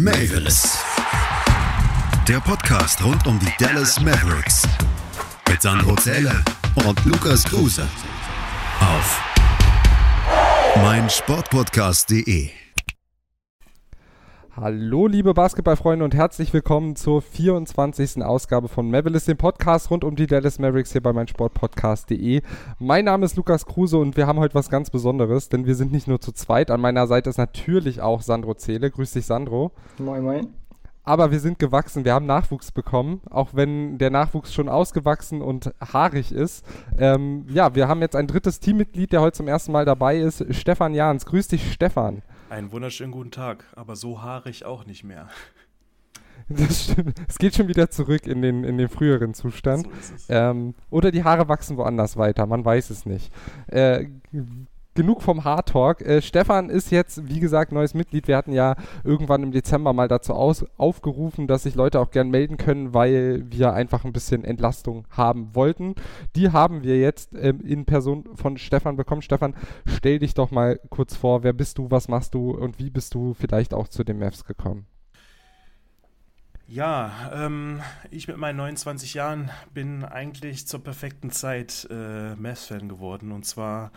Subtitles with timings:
[0.00, 0.78] Mavis.
[2.28, 4.62] Der Podcast rund um die Dallas Mavericks.
[5.48, 6.40] Mit Sandro Zähler
[6.86, 7.84] und Lukas Kruse.
[8.78, 9.20] Auf
[10.76, 12.50] meinsportpodcast.de.
[14.60, 18.24] Hallo, liebe Basketballfreunde und herzlich willkommen zur 24.
[18.24, 22.42] Ausgabe von Mavericks, dem Podcast rund um die Dallas Mavericks hier bei meinsportpodcast.de.
[22.80, 25.92] Mein Name ist Lukas Kruse und wir haben heute was ganz Besonderes, denn wir sind
[25.92, 26.72] nicht nur zu zweit.
[26.72, 28.90] An meiner Seite ist natürlich auch Sandro Zähle.
[28.90, 29.70] Grüß dich, Sandro.
[29.98, 30.48] Moin, moin.
[31.04, 35.72] Aber wir sind gewachsen, wir haben Nachwuchs bekommen, auch wenn der Nachwuchs schon ausgewachsen und
[35.80, 36.66] haarig ist.
[36.98, 40.52] Ähm, ja, wir haben jetzt ein drittes Teammitglied, der heute zum ersten Mal dabei ist,
[40.52, 41.26] Stefan Jahns.
[41.26, 42.22] Grüß dich, Stefan.
[42.50, 45.28] Einen wunderschönen guten Tag, aber so haarig auch nicht mehr.
[46.48, 47.20] Das stimmt.
[47.28, 49.88] Es geht schon wieder zurück in den, in den früheren Zustand.
[50.00, 50.32] So.
[50.32, 53.32] Ähm, oder die Haare wachsen woanders weiter, man weiß es nicht.
[53.66, 54.06] Äh,
[54.98, 56.00] genug vom Hard Talk.
[56.00, 58.26] Äh, Stefan ist jetzt, wie gesagt, neues Mitglied.
[58.26, 62.30] Wir hatten ja irgendwann im Dezember mal dazu aus, aufgerufen, dass sich Leute auch gern
[62.30, 65.94] melden können, weil wir einfach ein bisschen Entlastung haben wollten.
[66.34, 69.22] Die haben wir jetzt ähm, in Person von Stefan bekommen.
[69.22, 69.54] Stefan,
[69.86, 71.44] stell dich doch mal kurz vor.
[71.44, 74.44] Wer bist du, was machst du und wie bist du vielleicht auch zu den Mavs
[74.44, 74.86] gekommen?
[76.66, 83.30] Ja, ähm, ich mit meinen 29 Jahren bin eigentlich zur perfekten Zeit äh, Mavs-Fan geworden.
[83.30, 83.92] Und zwar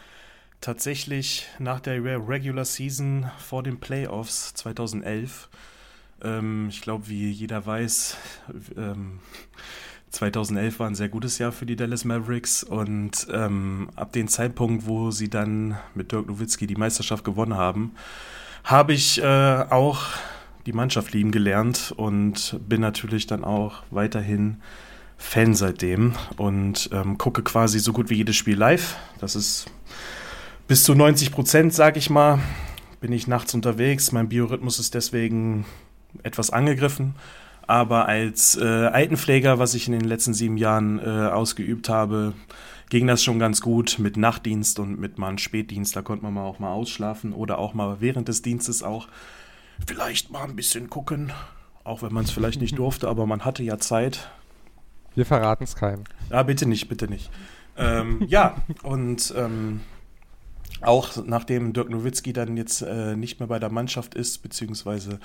[0.61, 5.49] tatsächlich nach der Re- Regular Season vor den Playoffs 2011.
[6.23, 8.17] Ähm, ich glaube, wie jeder weiß,
[8.77, 9.19] ähm,
[10.11, 14.85] 2011 war ein sehr gutes Jahr für die Dallas Mavericks und ähm, ab dem Zeitpunkt,
[14.85, 17.93] wo sie dann mit Dirk Nowitzki die Meisterschaft gewonnen haben,
[18.63, 20.05] habe ich äh, auch
[20.65, 24.57] die Mannschaft lieben gelernt und bin natürlich dann auch weiterhin
[25.17, 28.97] Fan seitdem und ähm, gucke quasi so gut wie jedes Spiel live.
[29.19, 29.65] Das ist
[30.71, 32.39] bis zu 90 Prozent, sag ich mal,
[33.01, 34.13] bin ich nachts unterwegs.
[34.13, 35.65] Mein Biorhythmus ist deswegen
[36.23, 37.15] etwas angegriffen.
[37.67, 42.31] Aber als äh, Altenpfleger, was ich in den letzten sieben Jahren äh, ausgeübt habe,
[42.89, 45.93] ging das schon ganz gut mit Nachtdienst und mit mal einem Spätdienst.
[45.93, 49.09] Da konnte man mal auch mal ausschlafen oder auch mal während des Dienstes auch
[49.85, 51.33] vielleicht mal ein bisschen gucken.
[51.83, 54.31] Auch wenn man es vielleicht nicht durfte, aber man hatte ja Zeit.
[55.15, 56.05] Wir verraten es keinem.
[56.29, 57.29] Ah, bitte nicht, bitte nicht.
[57.75, 59.81] Ähm, ja, und ähm,
[60.81, 65.19] auch nachdem Dirk Nowitzki dann jetzt äh, nicht mehr bei der Mannschaft ist, beziehungsweise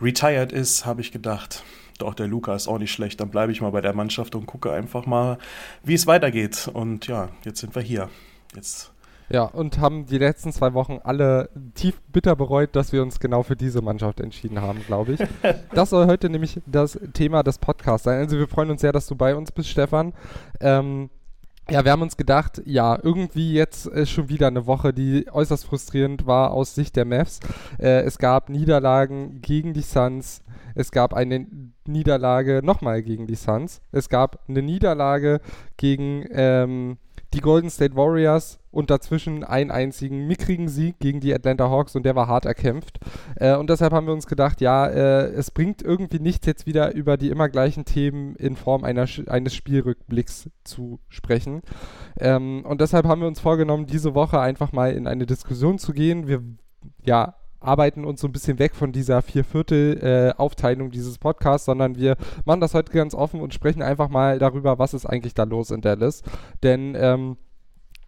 [0.00, 1.62] retired ist, habe ich gedacht,
[2.00, 4.46] doch, der Luca ist auch nicht schlecht, dann bleibe ich mal bei der Mannschaft und
[4.46, 5.38] gucke einfach mal,
[5.82, 6.70] wie es weitergeht.
[6.72, 8.08] Und ja, jetzt sind wir hier.
[8.54, 8.92] Jetzt
[9.28, 13.42] Ja, und haben die letzten zwei Wochen alle tief bitter bereut, dass wir uns genau
[13.42, 15.20] für diese Mannschaft entschieden haben, glaube ich.
[15.74, 18.18] das soll heute nämlich das Thema des Podcasts sein.
[18.18, 20.14] Also wir freuen uns sehr, dass du bei uns bist, Stefan.
[20.60, 21.10] Ähm,
[21.68, 25.66] ja, wir haben uns gedacht, ja, irgendwie jetzt äh, schon wieder eine Woche, die äußerst
[25.66, 27.40] frustrierend war aus Sicht der Mavs.
[27.78, 30.42] Äh, es gab Niederlagen gegen die Suns.
[30.74, 31.46] Es gab eine
[31.86, 33.82] Niederlage nochmal gegen die Suns.
[33.92, 35.40] Es gab eine Niederlage
[35.76, 36.98] gegen ähm,
[37.32, 42.04] die Golden State Warriors und dazwischen einen einzigen mickrigen Sieg gegen die Atlanta Hawks und
[42.04, 42.98] der war hart erkämpft.
[43.36, 46.94] Äh, und deshalb haben wir uns gedacht, ja, äh, es bringt irgendwie nichts, jetzt wieder
[46.94, 51.62] über die immer gleichen Themen in Form einer, eines Spielrückblicks zu sprechen.
[52.18, 55.92] Ähm, und deshalb haben wir uns vorgenommen, diese Woche einfach mal in eine Diskussion zu
[55.92, 56.26] gehen.
[56.26, 56.42] Wir,
[57.04, 62.60] ja, arbeiten uns so ein bisschen weg von dieser Vierviertel-Aufteilung dieses Podcasts, sondern wir machen
[62.60, 65.82] das heute ganz offen und sprechen einfach mal darüber, was ist eigentlich da los in
[65.82, 66.22] Dallas.
[66.62, 67.36] Denn ähm,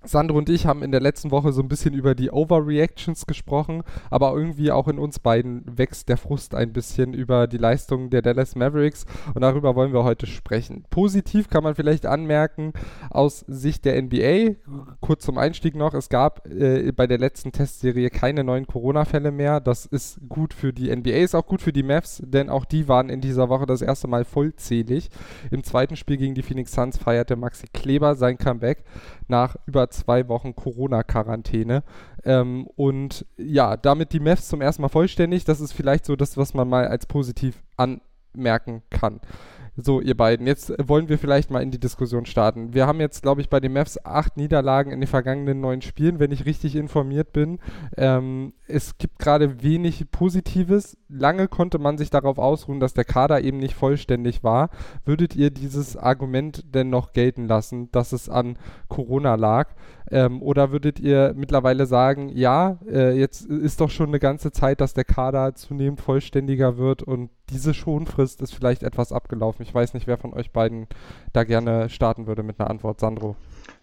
[0.04, 3.82] Sandro und ich haben in der letzten Woche so ein bisschen über die Overreactions gesprochen,
[4.10, 8.22] aber irgendwie auch in uns beiden wächst der Frust ein bisschen über die Leistungen der
[8.22, 10.84] Dallas Mavericks und darüber wollen wir heute sprechen.
[10.90, 12.72] Positiv kann man vielleicht anmerken
[13.10, 14.56] aus Sicht der NBA,
[15.00, 19.60] kurz zum Einstieg noch, es gab äh, bei der letzten Testserie keine neuen Corona-Fälle mehr.
[19.60, 22.88] Das ist gut für die NBA, ist auch gut für die Mavs, denn auch die
[22.88, 25.10] waren in dieser Woche das erste Mal vollzählig.
[25.50, 28.84] Im zweiten Spiel gegen die Phoenix Suns feierte Maxi Kleber sein Comeback
[29.32, 31.82] nach über zwei Wochen Corona-Quarantäne.
[32.24, 35.44] Ähm, und ja, damit die Mavs zum ersten Mal vollständig.
[35.44, 39.20] Das ist vielleicht so das, was man mal als positiv anmerken kann.
[39.74, 42.74] So, ihr beiden, jetzt äh, wollen wir vielleicht mal in die Diskussion starten.
[42.74, 46.18] Wir haben jetzt, glaube ich, bei den Mavs acht Niederlagen in den vergangenen neun Spielen,
[46.18, 47.58] wenn ich richtig informiert bin.
[47.96, 50.98] Ähm, es gibt gerade wenig Positives.
[51.08, 54.68] Lange konnte man sich darauf ausruhen, dass der Kader eben nicht vollständig war.
[55.06, 58.58] Würdet ihr dieses Argument denn noch gelten lassen, dass es an
[58.88, 59.70] Corona lag?
[60.10, 64.80] Ähm, oder würdet ihr mittlerweile sagen, ja, äh, jetzt ist doch schon eine ganze Zeit,
[64.80, 69.62] dass der Kader zunehmend vollständiger wird und diese Schonfrist ist vielleicht etwas abgelaufen.
[69.62, 70.86] Ich weiß nicht, wer von euch beiden
[71.32, 73.00] da gerne starten würde mit einer Antwort.
[73.00, 73.36] Sandro.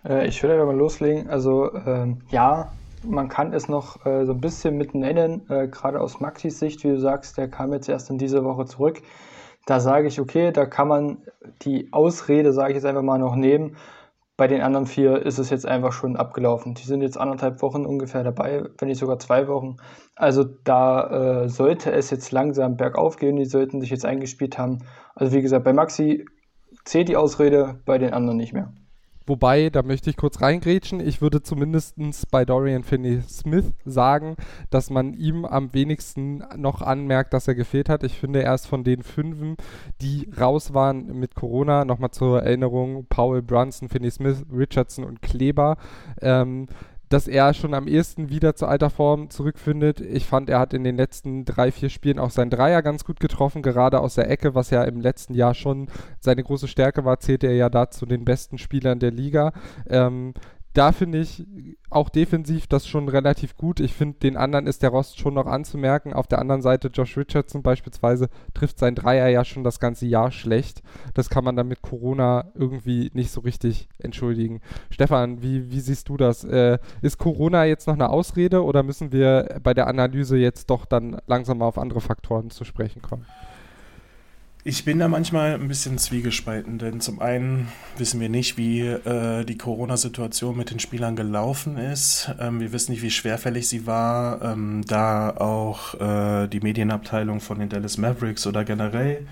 [0.06, 1.30] Äh, ich würde aber mal loslegen.
[1.30, 2.72] Also, ähm, ja,
[3.04, 6.84] man kann es noch äh, so ein bisschen mit nennen, äh, gerade aus Maxis Sicht,
[6.84, 9.02] wie du sagst, der kam jetzt erst in dieser Woche zurück.
[9.66, 11.18] Da sage ich, okay, da kann man
[11.62, 13.78] die Ausrede, sage ich jetzt einfach mal, noch nehmen.
[14.40, 16.74] Bei den anderen vier ist es jetzt einfach schon abgelaufen.
[16.74, 19.76] Die sind jetzt anderthalb Wochen ungefähr dabei, wenn nicht sogar zwei Wochen.
[20.16, 23.36] Also da äh, sollte es jetzt langsam bergauf gehen.
[23.36, 24.78] Die sollten sich jetzt eingespielt haben.
[25.14, 26.26] Also wie gesagt, bei Maxi
[26.86, 28.72] zählt die Ausrede, bei den anderen nicht mehr.
[29.30, 31.00] Wobei, da möchte ich kurz reingrätschen.
[31.00, 31.96] Ich würde zumindest
[32.32, 34.36] bei Dorian Finney-Smith sagen,
[34.72, 38.04] dass man ihm am wenigsten noch anmerkt, dass er gefehlt hat.
[38.04, 39.56] Ich finde, er ist von den Fünfen,
[40.02, 45.78] die raus waren mit Corona, nochmal zur Erinnerung, Paul Brunson, Finney-Smith, Richardson und Kleber,
[46.24, 46.66] ähm,
[47.10, 50.00] dass er schon am ehesten wieder zur alter Form zurückfindet.
[50.00, 53.20] Ich fand, er hat in den letzten drei, vier Spielen auch seinen Dreier ganz gut
[53.20, 55.88] getroffen, gerade aus der Ecke, was ja im letzten Jahr schon
[56.20, 59.54] seine große Stärke war, zählte er ja da zu den besten Spielern der Liga.
[59.90, 60.34] Ähm,
[60.74, 61.46] da finde ich
[61.90, 63.80] auch defensiv das schon relativ gut.
[63.80, 66.14] Ich finde, den anderen ist der Rost schon noch anzumerken.
[66.14, 70.32] Auf der anderen Seite, Josh Richardson beispielsweise trifft sein Dreier ja schon das ganze Jahr
[70.32, 70.84] schlecht.
[71.16, 74.62] Das kann man dann mit Corona irgendwie nicht so richtig entschuldigen.
[74.92, 76.44] Stefan, wie, wie siehst du das?
[76.44, 80.86] Äh, ist Corona jetzt noch eine Ausrede oder müssen wir bei der Analyse jetzt doch
[80.86, 83.26] dann langsam mal auf andere Faktoren zu sprechen kommen?
[84.66, 89.46] Ich bin da manchmal ein bisschen zwiegespalten, denn zum einen wissen wir nicht, wie äh,
[89.46, 92.30] die Corona-Situation mit den Spielern gelaufen ist.
[92.42, 97.60] Ähm, wir wissen nicht, wie schwerfällig sie war, ähm, da auch äh, die Medienabteilung von
[97.60, 99.26] den Dallas Mavericks oder generell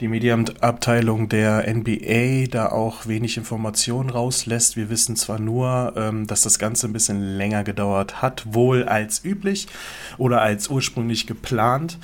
[0.00, 4.76] die Medienabteilung der NBA da auch wenig Informationen rauslässt.
[4.76, 9.24] Wir wissen zwar nur, ähm, dass das Ganze ein bisschen länger gedauert hat, wohl als
[9.24, 9.68] üblich
[10.16, 11.98] oder als ursprünglich geplant.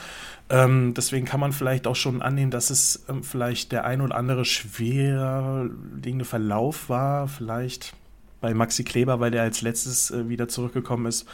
[0.48, 4.14] Ähm, deswegen kann man vielleicht auch schon annehmen, dass es ähm, vielleicht der ein oder
[4.14, 5.68] andere schwer
[6.02, 7.26] liegende Verlauf war.
[7.26, 7.94] Vielleicht
[8.40, 11.26] bei Maxi Kleber, weil der als letztes äh, wieder zurückgekommen ist.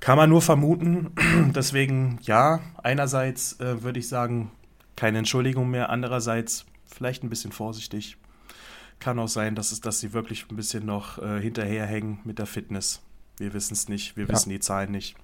[0.00, 1.12] Kann man nur vermuten.
[1.54, 4.50] deswegen ja, einerseits äh, würde ich sagen,
[4.94, 5.88] keine Entschuldigung mehr.
[5.88, 8.18] Andererseits vielleicht ein bisschen vorsichtig.
[8.98, 12.46] Kann auch sein, dass, es, dass sie wirklich ein bisschen noch äh, hinterherhängen mit der
[12.46, 13.00] Fitness.
[13.38, 14.32] Wir wissen es nicht, wir ja.
[14.32, 15.16] wissen die Zahlen nicht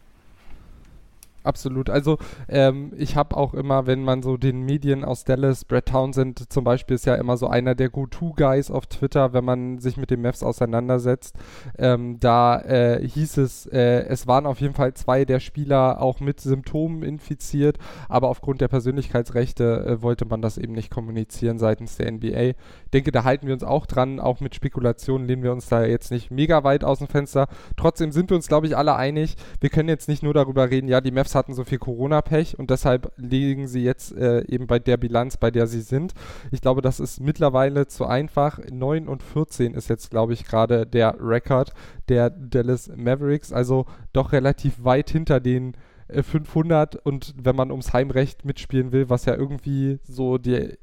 [1.45, 1.91] absolut.
[1.91, 2.19] Also
[2.49, 6.65] ähm, ich habe auch immer, wenn man so den Medien aus Dallas, Brett Townsend zum
[6.65, 10.23] Beispiel ist ja immer so einer der Go-To-Guys auf Twitter, wenn man sich mit den
[10.23, 11.37] Mavs auseinandersetzt.
[11.79, 16.21] Ähm, da äh, hieß es, äh, es waren auf jeden Fall zwei der Spieler auch
[16.21, 21.97] mit Symptomen infiziert, aber aufgrund der Persönlichkeitsrechte äh, wollte man das eben nicht kommunizieren seitens
[21.97, 22.53] der NBA.
[22.95, 26.13] Denke, da halten wir uns auch dran, auch mit Spekulationen lehnen wir uns da jetzt
[26.13, 27.49] nicht mega weit aus dem Fenster.
[27.77, 30.87] Trotzdem sind wir uns, glaube ich, alle einig, wir können jetzt nicht nur darüber reden,
[30.87, 34.79] ja, die Mavs hatten so viel Corona-Pech und deshalb liegen sie jetzt äh, eben bei
[34.79, 36.15] der Bilanz, bei der sie sind.
[36.53, 38.61] Ich glaube, das ist mittlerweile zu einfach.
[38.71, 41.73] 9 und 14 ist jetzt, glaube ich, gerade der Rekord
[42.09, 45.77] der Dallas Mavericks, also doch relativ weit hinter den
[46.09, 50.77] 500 äh, und wenn man ums Heimrecht mitspielen will, was ja irgendwie so die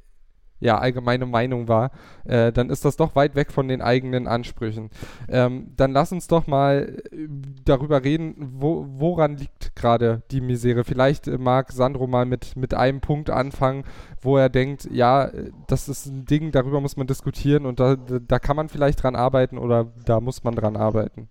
[0.61, 1.91] ja, allgemeine Meinung war,
[2.23, 4.91] äh, dann ist das doch weit weg von den eigenen Ansprüchen.
[5.27, 7.27] Ähm, dann lass uns doch mal äh,
[7.65, 10.83] darüber reden, wo, woran liegt gerade die Misere.
[10.83, 13.83] Vielleicht äh, mag Sandro mal mit, mit einem Punkt anfangen,
[14.21, 15.31] wo er denkt, ja,
[15.67, 19.15] das ist ein Ding, darüber muss man diskutieren und da, da kann man vielleicht dran
[19.15, 21.27] arbeiten oder da muss man dran arbeiten.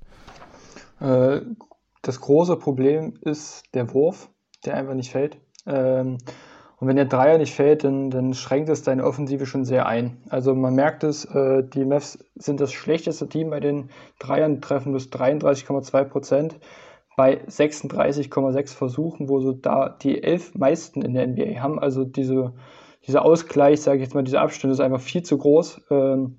[1.00, 1.42] Äh,
[2.02, 4.28] das große Problem ist der Wurf,
[4.64, 5.38] der einfach nicht fällt.
[5.66, 6.18] Ähm,
[6.80, 10.16] und wenn der Dreier nicht fällt, dann, dann schränkt es deine Offensive schon sehr ein.
[10.30, 14.94] Also man merkt es, äh, die Mavs sind das schlechteste Team bei den Dreiern, treffen
[14.94, 16.58] bis 33,2 Prozent
[17.18, 21.78] bei 36,6 Versuchen, wo so da die elf meisten in der NBA haben.
[21.78, 22.54] Also diese,
[23.06, 25.82] dieser Ausgleich, sage ich jetzt mal, dieser Abstand ist einfach viel zu groß.
[25.90, 26.38] Ähm,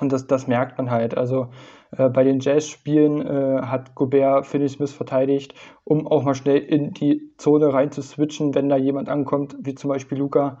[0.00, 1.16] und das, das merkt man halt.
[1.16, 1.50] Also
[1.92, 5.54] äh, bei den Jazz-Spielen äh, hat Gobert Finney Smith verteidigt,
[5.84, 9.74] um auch mal schnell in die Zone rein zu switchen, wenn da jemand ankommt, wie
[9.74, 10.58] zum Beispiel Luca.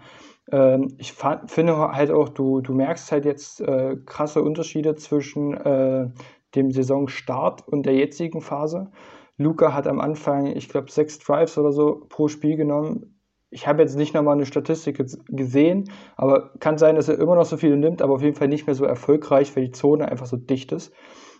[0.50, 6.10] Ähm, ich finde halt auch, du, du merkst halt jetzt äh, krasse Unterschiede zwischen äh,
[6.54, 8.90] dem Saisonstart und der jetzigen Phase.
[9.36, 13.17] Luca hat am Anfang, ich glaube, sechs Drives oder so pro Spiel genommen
[13.50, 17.46] ich habe jetzt nicht nochmal eine Statistik gesehen, aber kann sein, dass er immer noch
[17.46, 20.26] so viele nimmt, aber auf jeden Fall nicht mehr so erfolgreich, weil die Zone einfach
[20.26, 20.92] so dicht ist.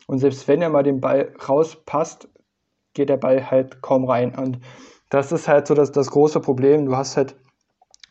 [0.07, 2.29] Und selbst wenn er mal den Ball rauspasst,
[2.95, 4.35] geht der Ball halt kaum rein.
[4.35, 4.61] Und
[5.11, 6.87] das ist halt so das, das große Problem.
[6.87, 7.37] Du hast halt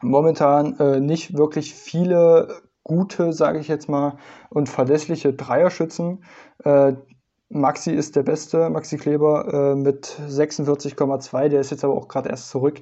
[0.01, 4.17] momentan äh, nicht wirklich viele gute, sage ich jetzt mal,
[4.49, 6.23] und verlässliche Dreierschützen.
[6.63, 6.93] Äh,
[7.49, 12.29] Maxi ist der beste, Maxi Kleber äh, mit 46,2, der ist jetzt aber auch gerade
[12.29, 12.81] erst zurück.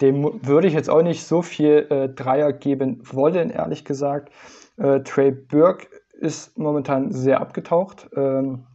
[0.00, 4.32] Dem würde ich jetzt auch nicht so viel äh, Dreier geben wollen, ehrlich gesagt.
[4.76, 8.08] Äh, Trey Burke ist momentan sehr abgetaucht.
[8.16, 8.66] Ähm,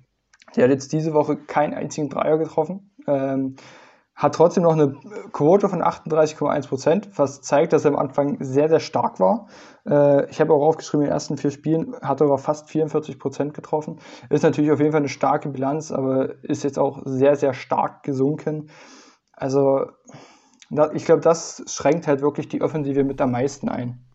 [0.56, 2.92] Der hat jetzt diese Woche keinen einzigen Dreier getroffen.
[3.08, 3.56] Ähm,
[4.16, 4.96] hat trotzdem noch eine
[5.32, 9.48] Quote von 38,1 Prozent, was zeigt, dass er am Anfang sehr, sehr stark war.
[9.88, 13.18] Äh, ich habe auch aufgeschrieben, in den ersten vier Spielen hat er aber fast 44
[13.20, 14.00] Prozent getroffen.
[14.30, 18.04] Ist natürlich auf jeden Fall eine starke Bilanz, aber ist jetzt auch sehr, sehr stark
[18.04, 18.70] gesunken.
[19.34, 19.88] Also
[20.94, 24.06] ich glaube, das schränkt halt wirklich die Offensive mit am meisten ein.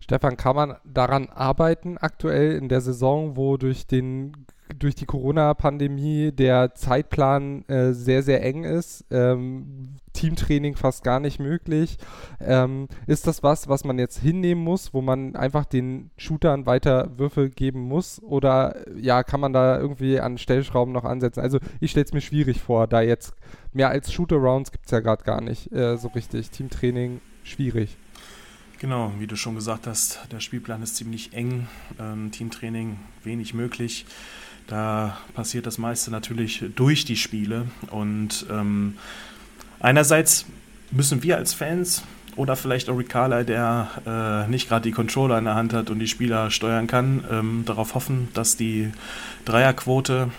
[0.00, 4.46] Stefan, kann man daran arbeiten aktuell in der Saison, wo durch den
[4.78, 11.40] durch die Corona-Pandemie der Zeitplan äh, sehr, sehr eng ist, ähm, Teamtraining fast gar nicht
[11.40, 11.98] möglich.
[12.40, 17.10] Ähm, ist das was, was man jetzt hinnehmen muss, wo man einfach den Shootern weiter
[17.18, 18.22] Würfel geben muss?
[18.22, 21.40] Oder ja, kann man da irgendwie an Stellschrauben noch ansetzen?
[21.40, 23.34] Also ich stelle es mir schwierig vor, da jetzt
[23.72, 26.50] mehr als Shooter-Rounds gibt es ja gerade gar nicht äh, so richtig.
[26.50, 27.96] Teamtraining schwierig.
[28.78, 34.04] Genau, wie du schon gesagt hast, der Spielplan ist ziemlich eng, ähm, Teamtraining wenig möglich.
[34.66, 37.66] Da passiert das meiste natürlich durch die Spiele.
[37.90, 38.96] Und ähm,
[39.80, 40.46] einerseits
[40.90, 42.02] müssen wir als Fans
[42.36, 45.98] oder vielleicht auch Ricala, der äh, nicht gerade die Controller in der Hand hat und
[45.98, 48.90] die Spieler steuern kann, ähm, darauf hoffen, dass die
[49.44, 50.30] Dreierquote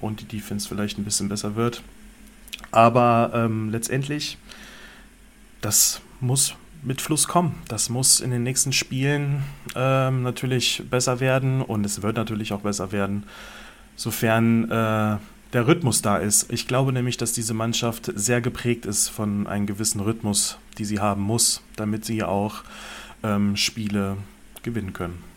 [0.00, 1.82] und die Defense vielleicht ein bisschen besser wird.
[2.70, 4.38] Aber ähm, letztendlich,
[5.60, 7.54] das muss mit Fluss kommen.
[7.68, 9.42] Das muss in den nächsten Spielen
[9.74, 13.24] ähm, natürlich besser werden und es wird natürlich auch besser werden
[13.96, 15.18] sofern äh,
[15.52, 16.50] der Rhythmus da ist.
[16.50, 21.00] Ich glaube nämlich, dass diese Mannschaft sehr geprägt ist von einem gewissen Rhythmus, die sie
[21.00, 22.62] haben muss, damit sie auch
[23.22, 24.16] ähm, Spiele
[24.62, 25.31] gewinnen können.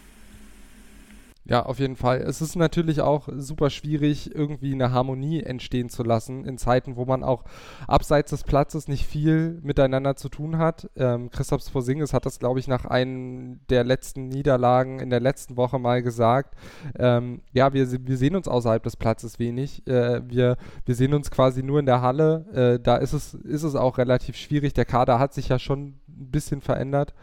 [1.47, 2.21] Ja, auf jeden Fall.
[2.21, 7.05] Es ist natürlich auch super schwierig, irgendwie eine Harmonie entstehen zu lassen in Zeiten, wo
[7.05, 7.43] man auch
[7.87, 10.89] abseits des Platzes nicht viel miteinander zu tun hat.
[10.95, 15.55] Ähm, Christoph Sporzingis hat das, glaube ich, nach einem der letzten Niederlagen in der letzten
[15.55, 16.55] Woche mal gesagt.
[16.97, 19.85] Ähm, ja, wir, wir sehen uns außerhalb des Platzes wenig.
[19.85, 22.45] Äh, wir, wir sehen uns quasi nur in der Halle.
[22.77, 24.73] Äh, da ist es, ist es auch relativ schwierig.
[24.73, 27.13] Der Kader hat sich ja schon ein bisschen verändert.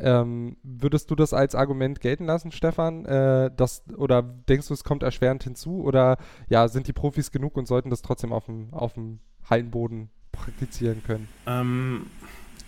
[0.00, 3.04] Ähm, würdest du das als Argument gelten lassen, Stefan?
[3.04, 5.82] Äh, das, oder denkst du, es kommt erschwerend hinzu?
[5.82, 11.28] Oder ja, sind die Profis genug und sollten das trotzdem auf dem, Hallenboden praktizieren können?
[11.46, 12.06] Ähm,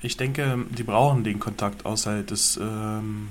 [0.02, 3.28] ich denke, die brauchen den Kontakt außerhalb des ähm,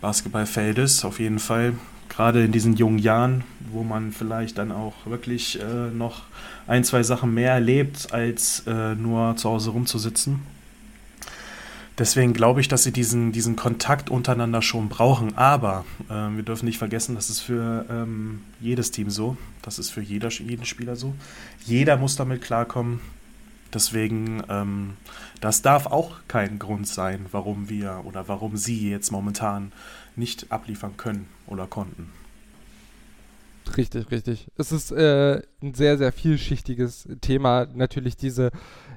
[0.00, 1.74] Basketballfeldes auf jeden Fall.
[2.08, 6.22] Gerade in diesen jungen Jahren, wo man vielleicht dann auch wirklich äh, noch
[6.66, 10.40] ein, zwei Sachen mehr erlebt, als äh, nur zu Hause rumzusitzen.
[11.98, 15.36] Deswegen glaube ich, dass sie diesen, diesen Kontakt untereinander schon brauchen.
[15.36, 19.36] Aber äh, wir dürfen nicht vergessen, das ist für ähm, jedes Team so.
[19.62, 21.14] Das ist für jeder, jeden Spieler so.
[21.64, 23.00] Jeder muss damit klarkommen.
[23.72, 24.94] Deswegen, ähm,
[25.40, 29.72] das darf auch kein Grund sein, warum wir oder warum sie jetzt momentan
[30.16, 32.12] nicht abliefern können oder konnten.
[33.76, 34.46] Richtig, richtig.
[34.56, 37.66] Es ist äh, ein sehr, sehr vielschichtiges Thema.
[37.74, 38.50] Natürlich diese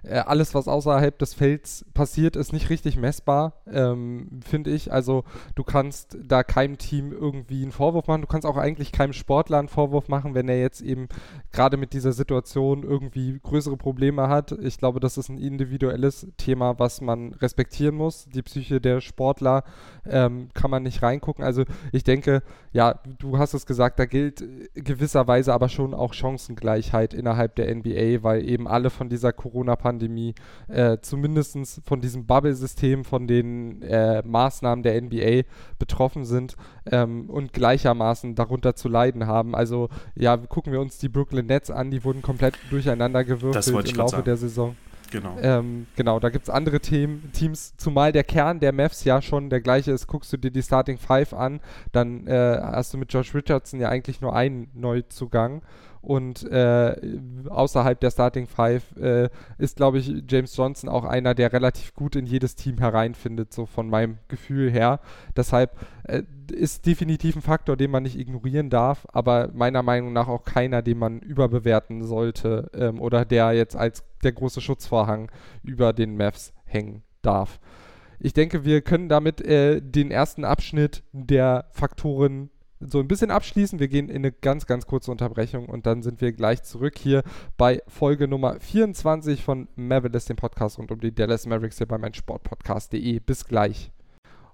[0.04, 4.92] äh, alles, was außerhalb des Felds passiert, ist nicht richtig messbar, ähm, finde ich.
[4.92, 5.24] Also
[5.56, 8.22] du kannst da keinem Team irgendwie einen Vorwurf machen.
[8.22, 11.08] Du kannst auch eigentlich keinem Sportler einen Vorwurf machen, wenn er jetzt eben
[11.52, 14.52] gerade mit dieser Situation irgendwie größere Probleme hat.
[14.52, 18.28] Ich glaube, das ist ein individuelles Thema, was man respektieren muss.
[18.30, 19.64] Die Psyche der Sportler
[20.06, 21.44] ähm, kann man nicht reingucken.
[21.44, 22.42] Also ich denke,
[22.72, 28.24] ja, du hast es gesagt, da gilt gewisserweise aber schon auch Chancengleichheit innerhalb der NBA,
[28.24, 30.36] weil eben alle von dieser Corona-Pandemie Pandemie
[30.68, 36.56] äh, zumindest von diesem Bubble-System, von den äh, Maßnahmen der NBA betroffen sind
[36.92, 39.56] ähm, und gleichermaßen darunter zu leiden haben.
[39.56, 43.96] Also ja, gucken wir uns die Brooklyn Nets an, die wurden komplett durcheinander gewürfelt im
[43.96, 44.26] Laufe sagen.
[44.26, 44.76] der Saison.
[45.12, 45.38] Genau.
[45.42, 49.50] Ähm, genau, da gibt es andere Themen, Teams, zumal der Kern der Mavs ja schon
[49.50, 50.06] der gleiche ist.
[50.06, 53.90] Guckst du dir die Starting Five an, dann äh, hast du mit Josh Richardson ja
[53.90, 55.64] eigentlich nur einen Neuzugang.
[56.02, 56.96] Und äh,
[57.50, 62.16] außerhalb der Starting Five äh, ist, glaube ich, James Johnson auch einer, der relativ gut
[62.16, 65.02] in jedes Team hereinfindet, so von meinem Gefühl her.
[65.36, 70.28] Deshalb äh, ist definitiv ein Faktor, den man nicht ignorieren darf, aber meiner Meinung nach
[70.28, 75.32] auch keiner, den man überbewerten sollte ähm, oder der jetzt als der große Schutzvorhang
[75.64, 77.60] über den Mavs hängen darf.
[78.20, 82.50] Ich denke, wir können damit äh, den ersten Abschnitt der Faktoren
[82.80, 83.80] so ein bisschen abschließen.
[83.80, 87.24] Wir gehen in eine ganz, ganz kurze Unterbrechung und dann sind wir gleich zurück hier
[87.58, 91.98] bei Folge Nummer 24 von Mavericks, dem Podcast rund um die Dallas Mavericks hier bei
[91.98, 93.20] meinsportpodcast.de.
[93.20, 93.92] Bis gleich.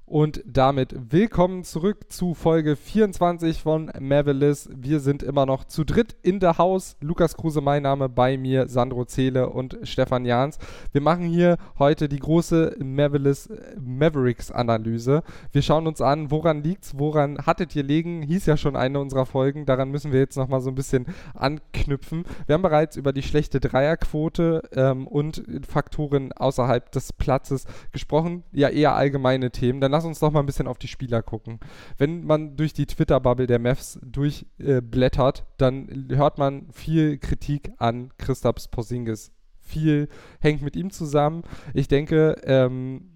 [0.07, 4.69] Und damit willkommen zurück zu Folge 24 von Mavelis.
[4.71, 6.95] Wir sind immer noch zu dritt in der Haus.
[7.01, 10.59] Lukas Kruse, mein Name, bei mir Sandro Zele und Stefan Jans.
[10.91, 13.49] Wir machen hier heute die große Mavelis
[13.81, 15.23] Mavericks Analyse.
[15.51, 18.21] Wir schauen uns an, woran liegt's, woran hattet ihr liegen?
[18.21, 19.65] Hieß ja schon eine unserer Folgen.
[19.65, 22.25] Daran müssen wir jetzt nochmal so ein bisschen anknüpfen.
[22.45, 28.43] Wir haben bereits über die schlechte Dreierquote ähm, und Faktoren außerhalb des Platzes gesprochen.
[28.51, 29.81] Ja, eher allgemeine Themen.
[29.81, 31.61] Dann lass uns doch mal ein bisschen auf die Spieler gucken.
[31.97, 38.11] Wenn man durch die Twitter-Bubble der Mavs durchblättert, äh, dann hört man viel Kritik an
[38.17, 39.31] Christaps Porzingis.
[39.61, 40.09] Viel
[40.41, 41.43] hängt mit ihm zusammen.
[41.73, 43.14] Ich denke, ähm,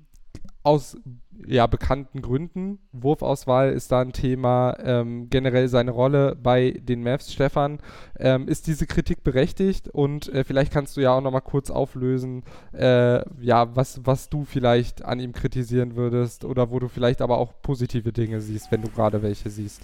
[0.63, 0.98] aus
[1.46, 2.80] ja, bekannten Gründen.
[2.92, 4.75] Wurfauswahl ist da ein Thema.
[4.84, 7.32] Ähm, generell seine Rolle bei den Mavs.
[7.32, 7.80] Stefan,
[8.18, 9.88] ähm, ist diese Kritik berechtigt?
[9.88, 14.44] Und äh, vielleicht kannst du ja auch nochmal kurz auflösen, äh, ja, was, was du
[14.44, 18.82] vielleicht an ihm kritisieren würdest oder wo du vielleicht aber auch positive Dinge siehst, wenn
[18.82, 19.82] du gerade welche siehst.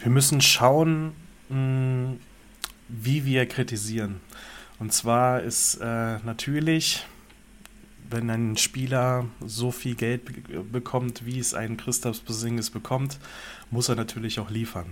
[0.00, 1.12] Wir müssen schauen,
[1.48, 2.18] mh, hm,
[2.88, 4.20] wie wir kritisieren.
[4.78, 7.06] Und zwar ist äh, natürlich
[8.10, 10.22] wenn ein Spieler so viel Geld
[10.72, 13.18] bekommt, wie es ein Christoph Posingis bekommt,
[13.70, 14.86] muss er natürlich auch liefern.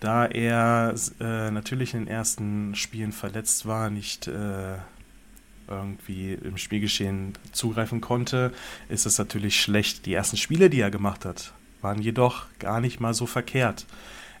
[0.00, 4.76] Da er äh, natürlich in den ersten Spielen verletzt war, nicht äh,
[5.66, 8.52] irgendwie im Spielgeschehen zugreifen konnte,
[8.88, 10.06] ist es natürlich schlecht.
[10.06, 11.52] Die ersten Spiele, die er gemacht hat,
[11.82, 13.86] waren jedoch gar nicht mal so verkehrt.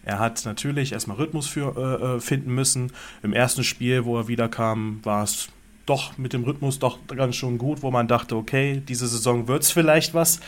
[0.04, 2.92] Er hat natürlich erstmal Rhythmus für, äh, äh finden müssen.
[3.22, 5.48] Im ersten Spiel, wo er wiederkam, war es
[5.88, 9.62] doch mit dem Rhythmus doch ganz schon gut, wo man dachte, okay, diese Saison wird
[9.62, 10.40] es vielleicht was,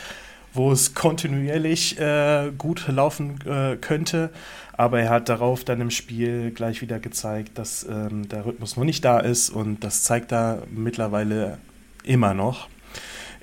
[0.53, 4.29] wo es kontinuierlich äh, gut laufen äh, könnte.
[4.73, 8.83] Aber er hat darauf dann im Spiel gleich wieder gezeigt, dass ähm, der Rhythmus noch
[8.83, 11.57] nicht da ist und das zeigt er mittlerweile
[12.03, 12.67] immer noch.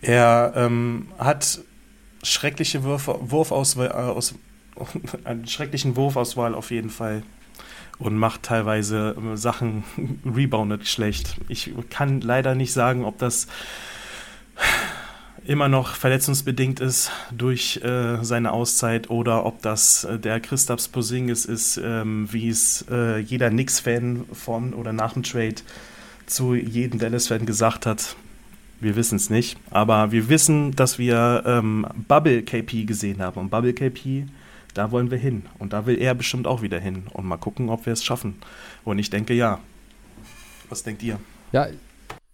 [0.01, 1.61] Er ähm, hat
[2.23, 4.35] schreckliche Würfe, Wurfauswahl, aus,
[5.25, 7.23] einen schrecklichen Wurfauswahl auf jeden Fall
[7.99, 9.85] und macht teilweise äh, Sachen
[10.25, 11.37] reboundet schlecht.
[11.49, 13.47] Ich kann leider nicht sagen, ob das
[15.49, 21.47] immer noch verletzungsbedingt ist durch äh, seine Auszeit oder ob das äh, der Christaps Posingis
[21.47, 25.57] ist, ähm, wie es äh, jeder Knicks-Fan von oder nach dem Trade
[26.27, 28.15] zu jedem Dallas-Fan gesagt hat.
[28.81, 33.51] Wir wissen es nicht, aber wir wissen, dass wir ähm, Bubble KP gesehen haben und
[33.51, 34.27] Bubble KP
[34.75, 35.47] da wollen wir hin.
[35.59, 37.05] Und da will er bestimmt auch wieder hin.
[37.13, 38.37] Und mal gucken, ob wir es schaffen.
[38.85, 39.61] Und ich denke ja.
[40.69, 41.19] Was denkt ihr?
[41.53, 41.69] Ja,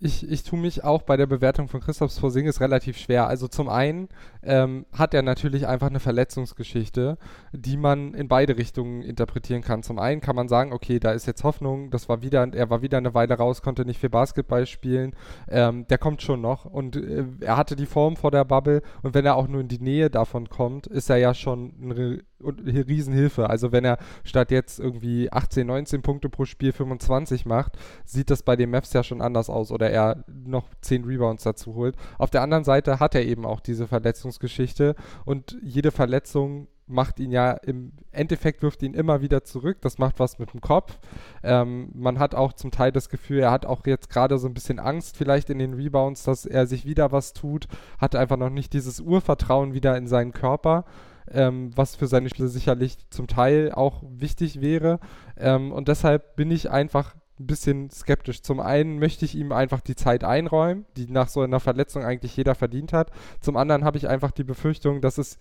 [0.00, 3.26] ich, ich tue mich auch bei der Bewertung von Christoph Porzingis relativ schwer.
[3.26, 4.08] Also zum einen
[4.42, 7.16] ähm, hat er natürlich einfach eine Verletzungsgeschichte,
[7.56, 9.82] die man in beide Richtungen interpretieren kann.
[9.82, 12.82] Zum einen kann man sagen, okay, da ist jetzt Hoffnung, das war wieder, er war
[12.82, 15.14] wieder eine Weile raus, konnte nicht viel Basketball spielen.
[15.48, 19.14] Ähm, der kommt schon noch und äh, er hatte die Form vor der Bubble und
[19.14, 23.48] wenn er auch nur in die Nähe davon kommt, ist er ja schon ein Riesenhilfe.
[23.48, 28.42] Also wenn er statt jetzt irgendwie 18, 19 Punkte pro Spiel 25 macht, sieht das
[28.42, 31.94] bei den Mavs ja schon anders aus oder er noch 10 Rebounds dazu holt.
[32.18, 37.32] Auf der anderen Seite hat er eben auch diese Verletzungsgeschichte und jede Verletzung macht ihn
[37.32, 39.78] ja im Endeffekt wirft ihn immer wieder zurück.
[39.80, 40.98] Das macht was mit dem Kopf.
[41.42, 44.54] Ähm, man hat auch zum Teil das Gefühl, er hat auch jetzt gerade so ein
[44.54, 47.66] bisschen Angst vielleicht in den Rebounds, dass er sich wieder was tut.
[47.98, 50.84] Hat einfach noch nicht dieses Urvertrauen wieder in seinen Körper
[51.30, 55.00] ähm, was für seine Spiele sicherlich zum Teil auch wichtig wäre.
[55.36, 58.42] Ähm, und deshalb bin ich einfach ein bisschen skeptisch.
[58.42, 62.36] Zum einen möchte ich ihm einfach die Zeit einräumen, die nach so einer Verletzung eigentlich
[62.36, 63.10] jeder verdient hat.
[63.40, 65.38] Zum anderen habe ich einfach die Befürchtung, dass es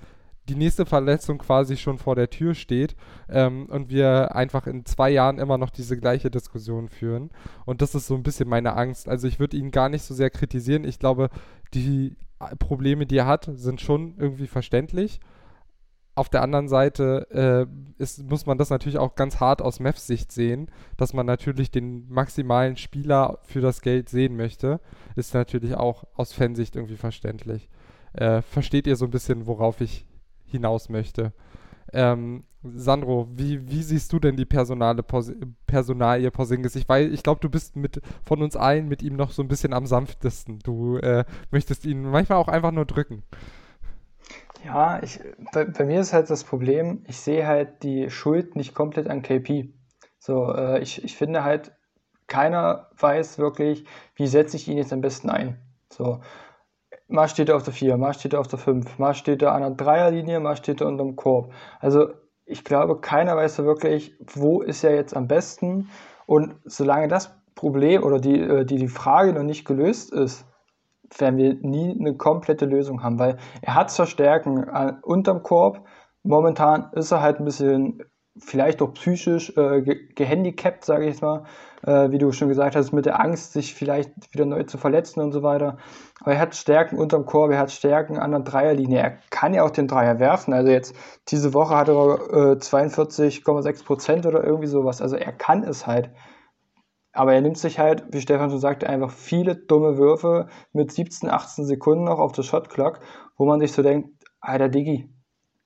[0.50, 2.96] die nächste Verletzung quasi schon vor der Tür steht
[3.30, 7.30] ähm, und wir einfach in zwei Jahren immer noch diese gleiche Diskussion führen.
[7.66, 9.08] Und das ist so ein bisschen meine Angst.
[9.08, 10.84] Also ich würde ihn gar nicht so sehr kritisieren.
[10.84, 11.30] Ich glaube,
[11.74, 12.16] die
[12.60, 15.20] Probleme, die er hat, sind schon irgendwie verständlich
[16.16, 20.06] auf der anderen Seite äh, ist, muss man das natürlich auch ganz hart aus Mavs
[20.06, 24.80] Sicht sehen, dass man natürlich den maximalen Spieler für das Geld sehen möchte,
[25.16, 27.68] ist natürlich auch aus Fansicht irgendwie verständlich.
[28.14, 30.06] Äh, versteht ihr so ein bisschen, worauf ich
[30.54, 31.34] hinaus möchte?
[31.92, 35.32] Ähm, Sandro, wie, wie siehst du denn die Personale Pos
[35.68, 36.76] Personalie Porzingis?
[36.76, 39.74] Ich, ich glaube, du bist mit von uns allen mit ihm noch so ein bisschen
[39.74, 40.60] am sanftesten.
[40.60, 43.24] Du äh, möchtest ihn manchmal auch einfach nur drücken.
[44.66, 45.20] Ja, ich,
[45.52, 49.22] bei, bei, mir ist halt das Problem, ich sehe halt die Schuld nicht komplett an
[49.22, 49.74] KP.
[50.20, 51.74] So, äh, ich, ich finde halt,
[52.28, 53.86] keiner weiß wirklich,
[54.16, 55.60] wie setze ich ihn jetzt am besten ein.
[55.90, 56.22] So,
[57.14, 59.54] mal steht er auf der 4, mal steht er auf der 5, mal steht er
[59.54, 61.54] an der Dreierlinie, mal steht er unterm Korb.
[61.80, 62.10] Also,
[62.46, 65.90] ich glaube, keiner weiß so wirklich, wo ist er jetzt am besten.
[66.26, 70.46] Und solange das Problem oder die, äh, die, die Frage noch nicht gelöst ist,
[71.18, 75.86] werden wir nie eine komplette Lösung haben, weil er hat zwar Stärken äh, unterm Korb,
[76.24, 78.04] momentan ist er halt ein bisschen
[78.38, 81.46] vielleicht auch psychisch äh, ge gehandicapt, sage ich jetzt mal,
[81.84, 85.22] äh, wie du schon gesagt hast, mit der Angst, sich vielleicht wieder neu zu verletzen
[85.22, 85.78] und so weiter.
[86.22, 89.00] Aber er hat Stärken unterm Korb, er hat Stärken an der Dreierlinie.
[89.00, 90.54] Er kann ja auch den Dreier werfen.
[90.54, 90.96] Also jetzt
[91.28, 95.02] diese Woche hat er äh, 42,6 Prozent oder irgendwie sowas.
[95.02, 96.10] Also er kann es halt.
[97.12, 101.30] Aber er nimmt sich halt, wie Stefan schon sagte, einfach viele dumme Würfe mit 17,
[101.30, 103.00] 18 Sekunden noch auf der Shotclock,
[103.38, 105.14] wo man sich so denkt, alter Diggi,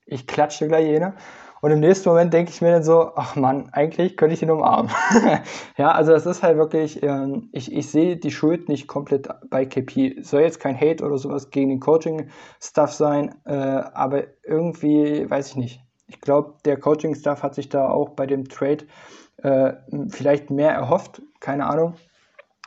[0.05, 1.15] ich klatsche gleich jene.
[1.61, 4.51] Und im nächsten Moment denke ich mir dann so, ach Mann, eigentlich könnte ich ihn
[4.51, 4.91] umarmen.
[5.77, 9.65] ja, also das ist halt wirklich, ähm, ich, ich sehe die Schuld nicht komplett bei
[9.65, 10.21] KP.
[10.21, 15.55] Soll jetzt kein Hate oder sowas gegen den Coaching-Stuff sein, äh, aber irgendwie, weiß ich
[15.55, 15.81] nicht.
[16.07, 18.85] Ich glaube, der Coaching-Stuff hat sich da auch bei dem Trade
[19.43, 19.73] äh,
[20.09, 21.95] vielleicht mehr erhofft, keine Ahnung,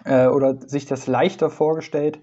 [0.05, 2.21] äh, oder sich das leichter vorgestellt.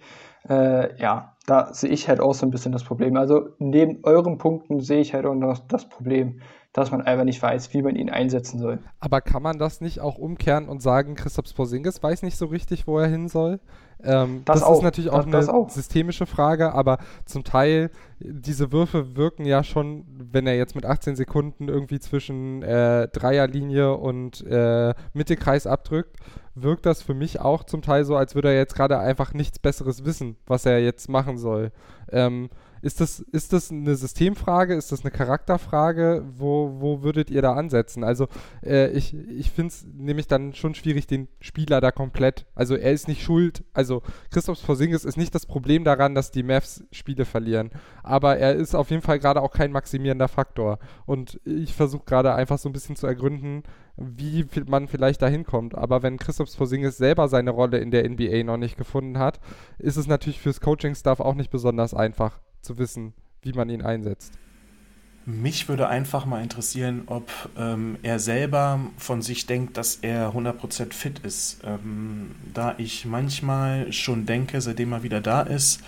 [0.50, 3.18] Äh, ja, da sehe ich halt auch so ein bisschen das Problem.
[3.18, 6.42] Also neben euren Punkten sehe ich halt auch noch das Problem,
[6.78, 8.78] dass man einfach nicht weiß, wie man ihn einsetzen soll.
[9.00, 12.86] Aber kann man das nicht auch umkehren und sagen, Christoph Porzingis weiß nicht so richtig,
[12.86, 13.60] wo er hin soll?
[14.04, 15.72] Ähm, das, das ist natürlich auch das, eine auch.
[15.72, 21.16] systemische Frage, aber zum Teil, diese Würfe wirken ja schon, wenn er jetzt mit 18
[21.16, 26.18] Sekunden irgendwie zwischen äh, Dreierlinie und äh, Mittelkreis abdrückt,
[26.54, 29.58] wirkt das für mich auch zum Teil so, als würde er jetzt gerade einfach nichts
[29.58, 31.72] Besseres wissen, was er jetzt machen soll.
[32.12, 32.50] Ähm,
[32.82, 34.76] ist das, ist das eine Systemfrage?
[34.76, 36.24] Ist das eine Charakterfrage?
[36.38, 38.04] Wo, wo würdet ihr da ansetzen?
[38.04, 38.28] Also,
[38.64, 42.46] äh, ich, ich finde es nämlich dann schon schwierig, den Spieler da komplett.
[42.56, 43.64] Also, er ist nicht schuld.
[43.74, 47.72] Also, Christoph Porzingis ist nicht das Problem daran, dass die Mavs Spiele verlieren.
[48.04, 50.80] Aber er ist auf jeden Fall gerade auch kein maximierender Faktor.
[51.06, 53.64] Und ich versuche gerade einfach so ein bisschen zu ergründen,
[53.98, 55.76] wie man vielleicht da hinkommt.
[55.76, 59.40] Aber wenn Christoph Porzingis selber seine Rolle in der NBA noch nicht gefunden hat,
[59.80, 64.34] ist es natürlich fürs Coaching-Staff auch nicht besonders einfach zu wissen, wie man ihn einsetzt.
[65.26, 70.94] Mich würde einfach mal interessieren, ob ähm, er selber von sich denkt, dass er 100%
[70.94, 71.60] fit ist.
[71.66, 75.82] Ähm, da ich manchmal schon denke, seitdem er wieder da ist,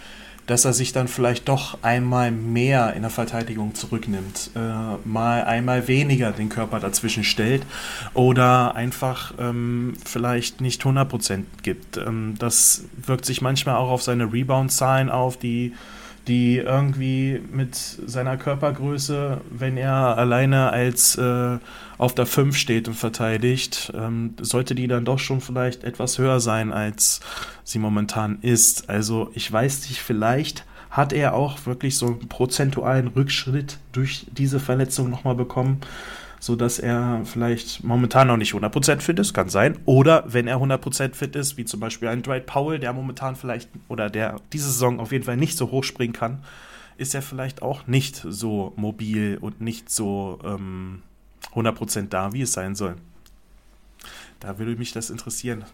[0.45, 4.59] dass er sich dann vielleicht doch einmal mehr in der Verteidigung zurücknimmt, äh,
[5.05, 7.63] mal einmal weniger den Körper dazwischen stellt
[8.15, 11.97] oder einfach ähm, vielleicht nicht 100% gibt.
[11.97, 15.73] Ähm, das wirkt sich manchmal auch auf seine Rebound-Zahlen auf, die
[16.29, 21.57] die irgendwie mit seiner Körpergröße, wenn er alleine als äh,
[21.97, 26.39] auf der 5 steht und verteidigt, ähm, sollte die dann doch schon vielleicht etwas höher
[26.39, 27.19] sein, als
[27.63, 28.89] sie momentan ist.
[28.89, 34.59] Also ich weiß nicht, vielleicht hat er auch wirklich so einen prozentualen Rückschritt durch diese
[34.59, 35.81] Verletzung nochmal bekommen
[36.39, 39.77] sodass er vielleicht momentan noch nicht 100% fit ist, kann sein.
[39.85, 43.69] Oder wenn er 100% fit ist, wie zum Beispiel ein Dwight Powell, der momentan vielleicht
[43.87, 46.43] oder der diese Saison auf jeden Fall nicht so hoch springen kann,
[46.97, 51.01] ist er vielleicht auch nicht so mobil und nicht so ähm,
[51.53, 52.95] 100% da, wie es sein soll.
[54.39, 55.65] Da würde mich das interessieren.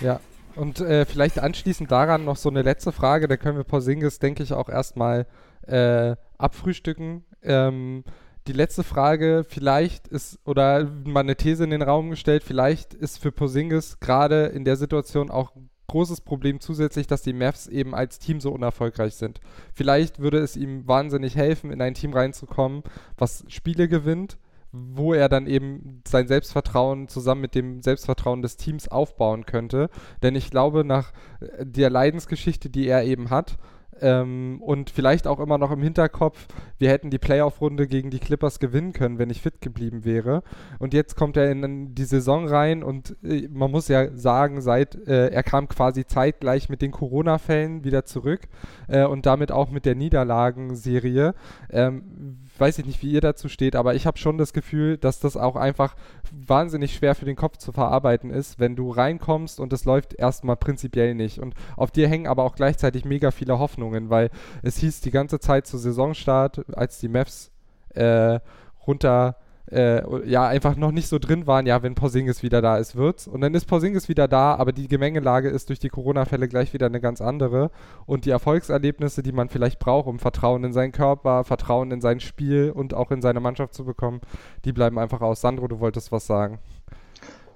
[0.00, 0.20] Ja,
[0.56, 4.42] und äh, vielleicht anschließend daran noch so eine letzte Frage, da können wir Porzingis, denke
[4.42, 5.26] ich, auch erstmal
[5.66, 7.24] äh, abfrühstücken.
[7.42, 8.04] Ähm,
[8.46, 13.18] die letzte Frage, vielleicht ist, oder mal eine These in den Raum gestellt, vielleicht ist
[13.18, 17.94] für Posingis gerade in der Situation auch ein großes Problem zusätzlich, dass die Mavs eben
[17.94, 19.40] als Team so unerfolgreich sind.
[19.72, 22.82] Vielleicht würde es ihm wahnsinnig helfen, in ein Team reinzukommen,
[23.16, 24.38] was Spiele gewinnt,
[24.72, 29.88] wo er dann eben sein Selbstvertrauen zusammen mit dem Selbstvertrauen des Teams aufbauen könnte.
[30.22, 31.12] Denn ich glaube, nach
[31.60, 33.56] der Leidensgeschichte, die er eben hat,
[34.00, 36.46] ähm, und vielleicht auch immer noch im Hinterkopf,
[36.78, 40.42] wir hätten die Playoff-Runde gegen die Clippers gewinnen können, wenn ich fit geblieben wäre.
[40.78, 44.94] Und jetzt kommt er in die Saison rein und äh, man muss ja sagen, seit
[45.06, 48.42] äh, er kam quasi zeitgleich mit den Corona-Fällen wieder zurück
[48.88, 51.34] äh, und damit auch mit der Niederlagenserie.
[51.70, 55.20] Ähm, weiß ich nicht, wie ihr dazu steht, aber ich habe schon das Gefühl, dass
[55.20, 55.96] das auch einfach
[56.32, 60.56] wahnsinnig schwer für den Kopf zu verarbeiten ist, wenn du reinkommst und es läuft erstmal
[60.56, 61.38] prinzipiell nicht.
[61.38, 64.30] Und auf dir hängen aber auch gleichzeitig mega viele Hoffnungen, weil
[64.62, 67.50] es hieß die ganze Zeit zu Saisonstart, als die Mavs
[67.90, 68.40] äh,
[68.86, 69.36] runter
[69.70, 73.26] äh, ja, einfach noch nicht so drin waren, ja, wenn Porzingis wieder da ist, wird's.
[73.26, 76.86] Und dann ist Porzingis wieder da, aber die Gemengelage ist durch die Corona-Fälle gleich wieder
[76.86, 77.70] eine ganz andere.
[78.06, 82.20] Und die Erfolgserlebnisse, die man vielleicht braucht, um Vertrauen in seinen Körper, Vertrauen in sein
[82.20, 84.20] Spiel und auch in seine Mannschaft zu bekommen,
[84.64, 85.40] die bleiben einfach aus.
[85.40, 86.58] Sandro, du wolltest was sagen.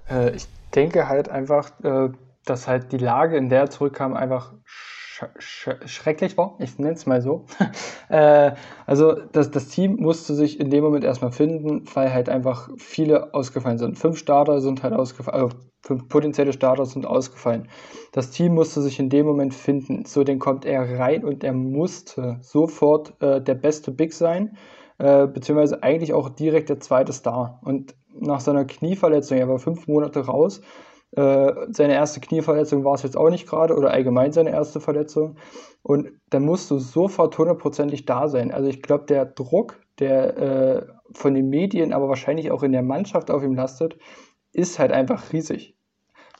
[0.09, 2.09] Äh, ich denke halt einfach, äh,
[2.45, 4.53] dass halt die Lage, in der er zurückkam, einfach
[5.19, 7.45] sch sch schrecklich war, ich nenne es mal so.
[8.09, 8.51] äh,
[8.85, 13.33] also das, das Team musste sich in dem Moment erstmal finden, weil halt einfach viele
[13.33, 13.97] ausgefallen sind.
[13.97, 17.67] Fünf Starter sind halt ausgefallen, also fünf potenzielle Starter sind ausgefallen.
[18.11, 20.05] Das Team musste sich in dem Moment finden.
[20.05, 24.57] So, dann kommt er rein und er musste sofort äh, der beste Big sein,
[24.97, 27.59] äh, beziehungsweise eigentlich auch direkt der zweite Star.
[27.63, 30.61] Und nach seiner Knieverletzung, er war fünf Monate raus,
[31.11, 35.37] äh, seine erste Knieverletzung war es jetzt auch nicht gerade oder allgemein seine erste Verletzung.
[35.81, 38.51] Und dann musst du sofort hundertprozentig da sein.
[38.51, 42.83] Also ich glaube, der Druck, der äh, von den Medien, aber wahrscheinlich auch in der
[42.83, 43.97] Mannschaft auf ihm lastet,
[44.51, 45.75] ist halt einfach riesig.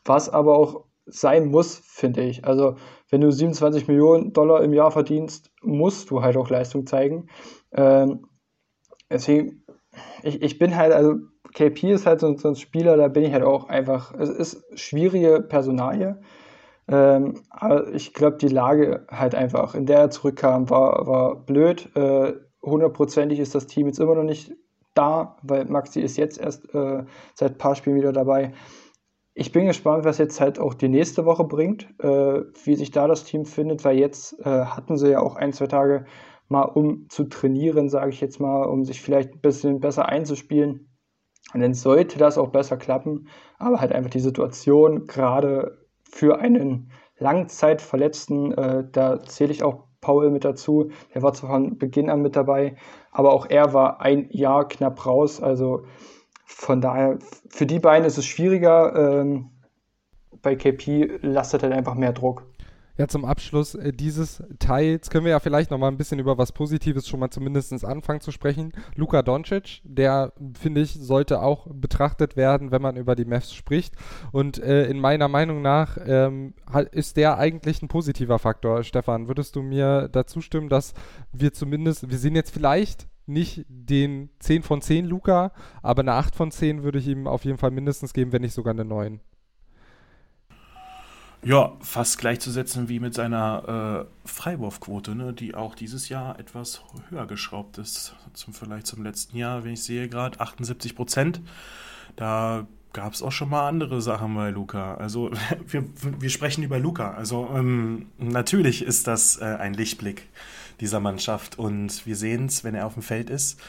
[0.06, 2.46] Was aber auch sein muss, finde ich.
[2.46, 2.76] Also
[3.10, 7.28] wenn du 27 Millionen Dollar im Jahr verdienst, musst du halt auch Leistung zeigen.
[7.72, 8.28] Ähm,
[9.10, 9.64] deswegen,
[10.22, 11.16] ich, ich bin halt, also
[11.54, 14.64] KP ist halt so, so, ein Spieler, da bin ich halt auch einfach, es ist
[14.80, 16.20] schwierige Personalie,
[16.88, 21.90] ähm, aber ich glaube, die Lage halt einfach, in der er zurückkam, war, war blöd.
[21.96, 22.34] Äh,
[22.64, 24.54] hundertprozentig ist das Team jetzt immer noch nicht
[24.96, 27.04] da, weil Maxi ist jetzt erst äh,
[27.36, 28.54] seit ein paar Spielen wieder dabei.
[29.36, 33.08] Ich bin gespannt, was jetzt halt auch die nächste Woche bringt, äh, wie sich da
[33.08, 36.06] das Team findet, weil jetzt äh, hatten sie ja auch ein, zwei Tage
[36.50, 40.89] mal um zu trainieren, sage ich jetzt mal, um sich vielleicht ein bisschen besser einzuspielen.
[41.54, 46.92] Und dann sollte das auch besser klappen, aber halt einfach die Situation gerade für einen
[47.18, 52.22] Langzeitverletzten, äh, da zähle ich auch Paul mit dazu, der war zwar von Beginn an
[52.22, 52.76] mit dabei,
[53.12, 55.86] aber auch er war ein Jahr knapp raus, also
[56.46, 59.52] von daher, für die beiden ist es schwieriger, ähm,
[60.42, 62.49] bei KP lastet halt einfach mehr Druck.
[63.00, 66.38] Ja, zum Abschluss äh, dieses Teils können wir ja vielleicht noch mal ein bisschen über
[66.38, 68.74] was Positives schon mal zumindest anfangen zu sprechen.
[68.94, 73.96] Luka Doncic, der, finde ich, sollte auch betrachtet werden, wenn man über die Mavs spricht.
[74.34, 76.54] Und äh, in meiner Meinung nach ähm,
[76.92, 78.84] ist der eigentlich ein positiver Faktor.
[78.84, 80.94] Stefan, würdest du mir dazu stimmen, dass
[81.32, 86.36] wir zumindest, wir sehen jetzt vielleicht nicht den 10 von 10 Luca, aber eine 8
[86.36, 89.22] von 10 würde ich ihm auf jeden Fall mindestens geben, wenn nicht sogar eine 9.
[91.42, 97.28] Ja, fast gleichzusetzen wie mit seiner äh, Freiwurfquote, ne, die auch dieses Jahr etwas höher
[97.28, 98.14] geschraubt ist.
[98.34, 101.40] Zum, vielleicht zum letzten Jahr, wenn ich sehe gerade, 78 Prozent.
[102.18, 104.96] Da gab es auch schon mal andere Sachen bei Luca.
[104.96, 105.32] Also
[105.68, 105.86] wir,
[106.20, 107.12] wir sprechen über Luca.
[107.12, 110.28] Also ähm, natürlich ist das äh, ein Lichtblick
[110.82, 113.60] dieser Mannschaft und wir sehen es, wenn er auf dem Feld ist.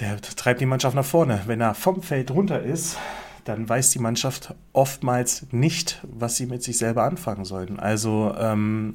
[0.00, 1.42] Der treibt die Mannschaft nach vorne.
[1.46, 2.98] Wenn er vom Feld runter ist,
[3.50, 7.80] dann weiß die Mannschaft oftmals nicht, was sie mit sich selber anfangen sollten.
[7.80, 8.94] Also ähm,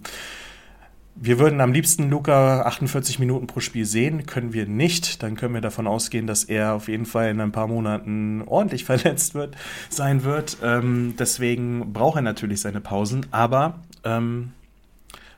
[1.15, 5.23] wir würden am liebsten Luca 48 Minuten pro Spiel sehen, können wir nicht.
[5.23, 8.85] Dann können wir davon ausgehen, dass er auf jeden Fall in ein paar Monaten ordentlich
[8.85, 9.55] verletzt wird,
[9.89, 10.57] sein wird.
[10.63, 13.25] Ähm, deswegen braucht er natürlich seine Pausen.
[13.31, 14.53] Aber ähm,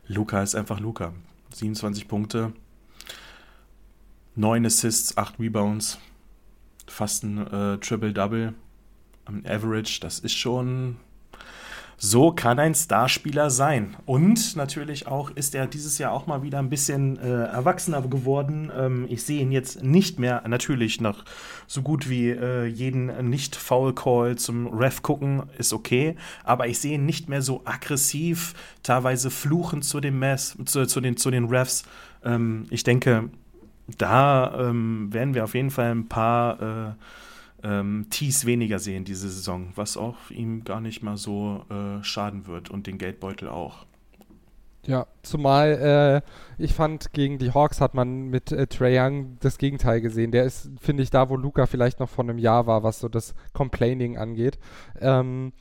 [0.08, 1.14] Luca ist einfach Luca.
[1.54, 2.54] 27 Punkte,
[4.36, 5.98] 9 Assists, 8 Rebounds,
[6.88, 8.54] fast ein äh, Triple-Double
[9.28, 10.98] am Average, das ist schon.
[12.00, 13.98] So kann ein Starspieler sein.
[14.06, 18.72] Und natürlich auch ist er dieses Jahr auch mal wieder ein bisschen äh, erwachsener geworden.
[18.78, 21.26] Ähm, ich sehe ihn jetzt nicht mehr, natürlich noch
[21.66, 26.16] so gut wie äh, jeden Nicht-Foul-Call zum Ref gucken, ist okay.
[26.44, 31.02] Aber ich sehe ihn nicht mehr so aggressiv, teilweise fluchend zu den, Mess, zu, zu,
[31.02, 31.84] den, zu den Refs.
[32.24, 33.32] Ähm, ich denke,
[33.98, 36.62] da ähm, werden wir auf jeden Fall ein paar.
[36.62, 36.94] Äh,
[37.68, 42.48] ähm, Tees weniger sehen diese Saison, was auch ihm gar nicht mal so äh, schaden
[42.48, 43.86] wird und den Geldbeutel auch.
[44.86, 46.24] Ja, zumal
[46.58, 50.32] äh, ich fand, gegen die Hawks hat man mit äh, Trae Young das Gegenteil gesehen.
[50.32, 53.10] Der ist, finde ich, da, wo Luca vielleicht noch vor einem Jahr war, was so
[53.10, 54.58] das Complaining angeht.
[55.02, 55.52] Ähm,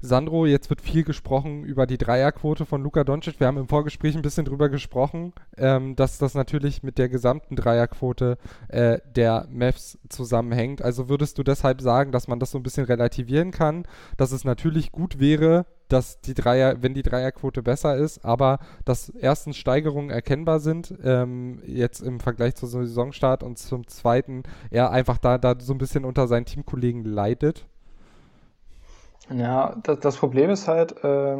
[0.00, 3.40] Sandro, jetzt wird viel gesprochen über die Dreierquote von Luka Doncic.
[3.40, 7.56] Wir haben im Vorgespräch ein bisschen drüber gesprochen, ähm, dass das natürlich mit der gesamten
[7.56, 10.82] Dreierquote äh, der Mavs zusammenhängt.
[10.82, 13.84] Also würdest du deshalb sagen, dass man das so ein bisschen relativieren kann,
[14.16, 19.10] dass es natürlich gut wäre, dass die Dreier, wenn die Dreierquote besser ist, aber dass
[19.10, 25.18] erstens Steigerungen erkennbar sind, ähm, jetzt im Vergleich zum Saisonstart und zum zweiten er einfach
[25.18, 27.66] da, da so ein bisschen unter seinen Teamkollegen leidet?
[29.30, 31.36] Ja, das, das Problem ist halt, äh,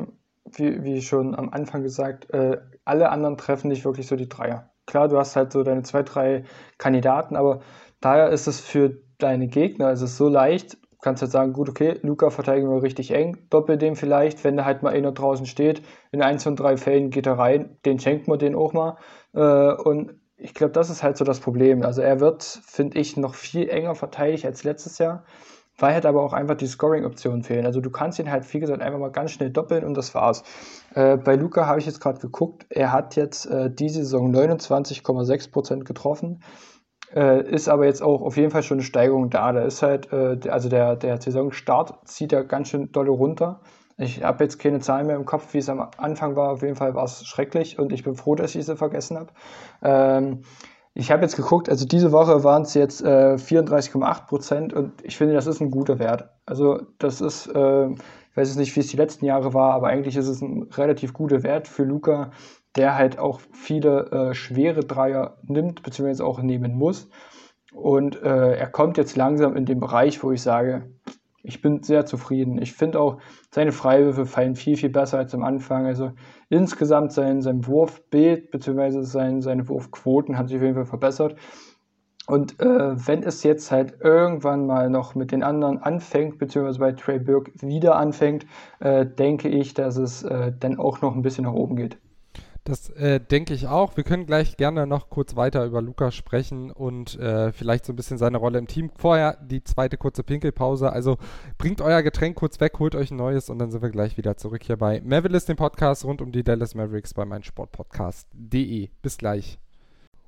[0.46, 4.70] wie, wie schon am Anfang gesagt, äh, alle anderen treffen nicht wirklich so die Dreier.
[4.86, 6.44] Klar, du hast halt so deine zwei, drei
[6.78, 7.60] Kandidaten, aber
[8.00, 11.68] daher ist es für deine Gegner, ist es so leicht, du kannst halt sagen, gut,
[11.68, 15.46] okay, Luca verteidigen wir richtig eng, doppel dem vielleicht, wenn da halt mal einer draußen
[15.46, 18.96] steht, in eins von drei Fällen geht er rein, den schenkt man den auch mal.
[19.34, 21.82] Äh, und ich glaube, das ist halt so das Problem.
[21.82, 25.24] Also er wird, finde ich, noch viel enger verteidigt als letztes Jahr.
[25.78, 27.66] Weil halt aber auch einfach die Scoring-Optionen fehlen.
[27.66, 30.42] Also du kannst ihn halt, wie gesagt, einfach mal ganz schnell doppeln und das war's.
[30.94, 35.84] Äh, bei Luca habe ich jetzt gerade geguckt, er hat jetzt äh, diese Saison 29,6%
[35.84, 36.42] getroffen,
[37.14, 39.52] äh, ist aber jetzt auch auf jeden Fall schon eine Steigerung da.
[39.52, 43.60] Da ist halt, äh, also der, der Saisonstart zieht ja ganz schön dolle runter.
[43.96, 46.50] Ich habe jetzt keine Zahlen mehr im Kopf, wie es am Anfang war.
[46.50, 49.32] Auf jeden Fall war es schrecklich und ich bin froh, dass ich sie vergessen habe.
[49.82, 50.42] Ähm,
[50.94, 55.16] ich habe jetzt geguckt, also diese Woche waren es jetzt äh, 34,8 Prozent und ich
[55.16, 56.30] finde, das ist ein guter Wert.
[56.46, 59.88] Also das ist, äh, ich weiß jetzt nicht, wie es die letzten Jahre war, aber
[59.88, 62.30] eigentlich ist es ein relativ guter Wert für Luca,
[62.76, 67.08] der halt auch viele äh, schwere Dreier nimmt, beziehungsweise auch nehmen muss.
[67.72, 70.88] Und äh, er kommt jetzt langsam in den Bereich, wo ich sage,
[71.44, 72.60] ich bin sehr zufrieden.
[72.60, 73.18] Ich finde auch,
[73.50, 75.86] seine Freiwürfe fallen viel, viel besser als am Anfang.
[75.86, 76.12] Also
[76.48, 79.02] insgesamt sein, sein Wurfbild bzw.
[79.02, 81.36] Sein, seine Wurfquoten hat sich auf jeden Fall verbessert.
[82.26, 86.92] Und äh, wenn es jetzt halt irgendwann mal noch mit den anderen anfängt, beziehungsweise bei
[86.92, 88.46] Trey Burke wieder anfängt,
[88.80, 91.98] äh, denke ich, dass es äh, dann auch noch ein bisschen nach oben geht.
[92.64, 93.94] Das äh, denke ich auch.
[93.98, 97.96] Wir können gleich gerne noch kurz weiter über Lukas sprechen und äh, vielleicht so ein
[97.96, 98.90] bisschen seine Rolle im Team.
[98.96, 100.90] Vorher die zweite kurze Pinkelpause.
[100.90, 101.18] Also
[101.58, 104.38] bringt euer Getränk kurz weg, holt euch ein neues und dann sind wir gleich wieder
[104.38, 108.88] zurück hier bei Mavericks, dem Podcast rund um die Dallas Mavericks bei meinsportpodcast.de.
[109.02, 109.58] Bis gleich.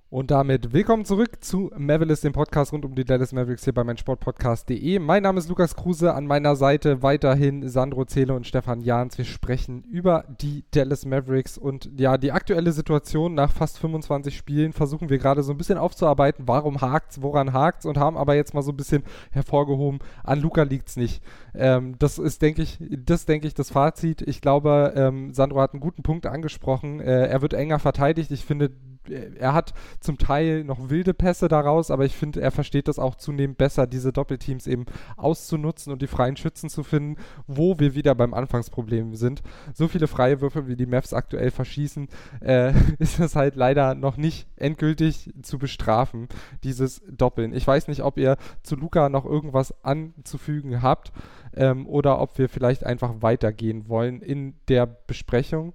[0.08, 3.82] Und damit willkommen zurück zu Mavericks, dem Podcast rund um die Dallas Mavericks hier bei
[3.82, 5.00] meinsportpodcast.de.
[5.00, 9.18] Mein Name ist Lukas Kruse, an meiner Seite weiterhin Sandro Zähle und Stefan Jahns.
[9.18, 14.72] Wir sprechen über die Dallas Mavericks und ja, die aktuelle Situation nach fast 25 Spielen
[14.72, 16.46] versuchen wir gerade so ein bisschen aufzuarbeiten.
[16.46, 20.62] Warum hakt's, woran hakt's und haben aber jetzt mal so ein bisschen hervorgehoben, an Luca
[20.62, 21.20] liegt's nicht.
[21.52, 24.22] Ähm, das ist, denke ich, das denke ich, das Fazit.
[24.22, 27.00] Ich glaube, ähm, Sandro hat einen guten Punkt angesprochen.
[27.00, 28.30] Äh, er wird enger verteidigt.
[28.30, 28.70] Ich finde,
[29.10, 33.14] er hat zum Teil noch wilde Pässe daraus, aber ich finde, er versteht das auch
[33.14, 37.16] zunehmend besser, diese Doppelteams eben auszunutzen und die freien Schützen zu finden,
[37.46, 39.42] wo wir wieder beim Anfangsproblem sind.
[39.74, 42.08] So viele freie Würfe, wie die Mavs aktuell verschießen,
[42.40, 46.28] äh, ist es halt leider noch nicht endgültig zu bestrafen,
[46.64, 47.52] dieses Doppeln.
[47.52, 51.12] Ich weiß nicht, ob ihr zu Luca noch irgendwas anzufügen habt
[51.54, 55.72] ähm, oder ob wir vielleicht einfach weitergehen wollen in der Besprechung.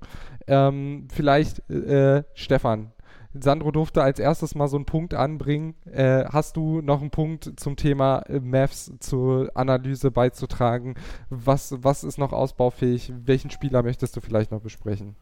[0.47, 2.91] Ähm, vielleicht, äh, Stefan,
[3.33, 5.75] Sandro durfte als erstes mal so einen Punkt anbringen.
[5.85, 10.95] Äh, hast du noch einen Punkt zum Thema äh, Maths zur Analyse beizutragen?
[11.29, 13.13] Was, was ist noch ausbaufähig?
[13.25, 15.15] Welchen Spieler möchtest du vielleicht noch besprechen?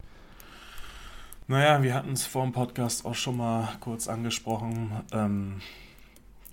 [1.47, 4.91] Naja, wir hatten es vor dem Podcast auch schon mal kurz angesprochen.
[5.11, 5.61] Ähm,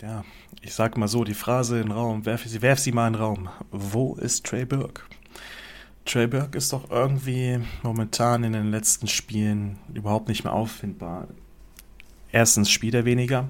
[0.03, 0.25] ja,
[0.61, 3.13] ich sag mal so, die Phrase in den Raum, werf sie, werf sie mal in
[3.15, 3.49] den Raum.
[3.71, 5.03] Wo ist Trey Burke?
[6.05, 11.29] Trey Burke ist doch irgendwie momentan in den letzten Spielen überhaupt nicht mehr auffindbar
[12.37, 13.49] erstens spielt er weniger,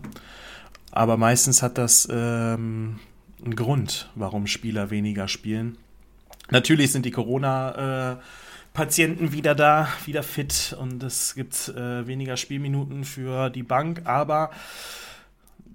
[0.93, 3.01] aber meistens hat das ähm,
[3.45, 5.77] einen Grund, warum Spieler weniger spielen.
[6.51, 8.17] Natürlich sind die Corona- äh,
[8.73, 14.51] Patienten wieder da, wieder fit und es gibt äh, weniger Spielminuten für die Bank, aber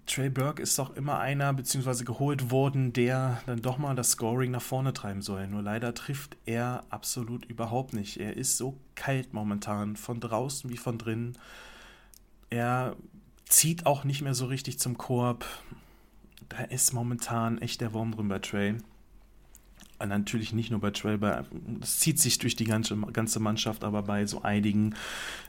[0.05, 4.51] Trey Burke ist doch immer einer, beziehungsweise geholt worden, der dann doch mal das Scoring
[4.51, 5.47] nach vorne treiben soll.
[5.47, 8.17] Nur leider trifft er absolut überhaupt nicht.
[8.17, 11.35] Er ist so kalt momentan, von draußen wie von drinnen.
[12.51, 12.97] Er
[13.45, 15.45] zieht auch nicht mehr so richtig zum Korb.
[16.49, 18.75] Da ist momentan echt der Wurm drin bei Trey.
[19.99, 21.17] Und natürlich nicht nur bei Trey,
[21.81, 24.95] es zieht sich durch die ganze, ganze Mannschaft, aber bei so einigen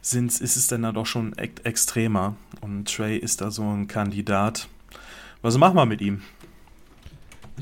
[0.01, 2.37] sind's, ist es dann da doch schon extremer.
[2.61, 4.69] Und Trey ist da so ein Kandidat.
[5.41, 6.23] Was machen wir mit ihm?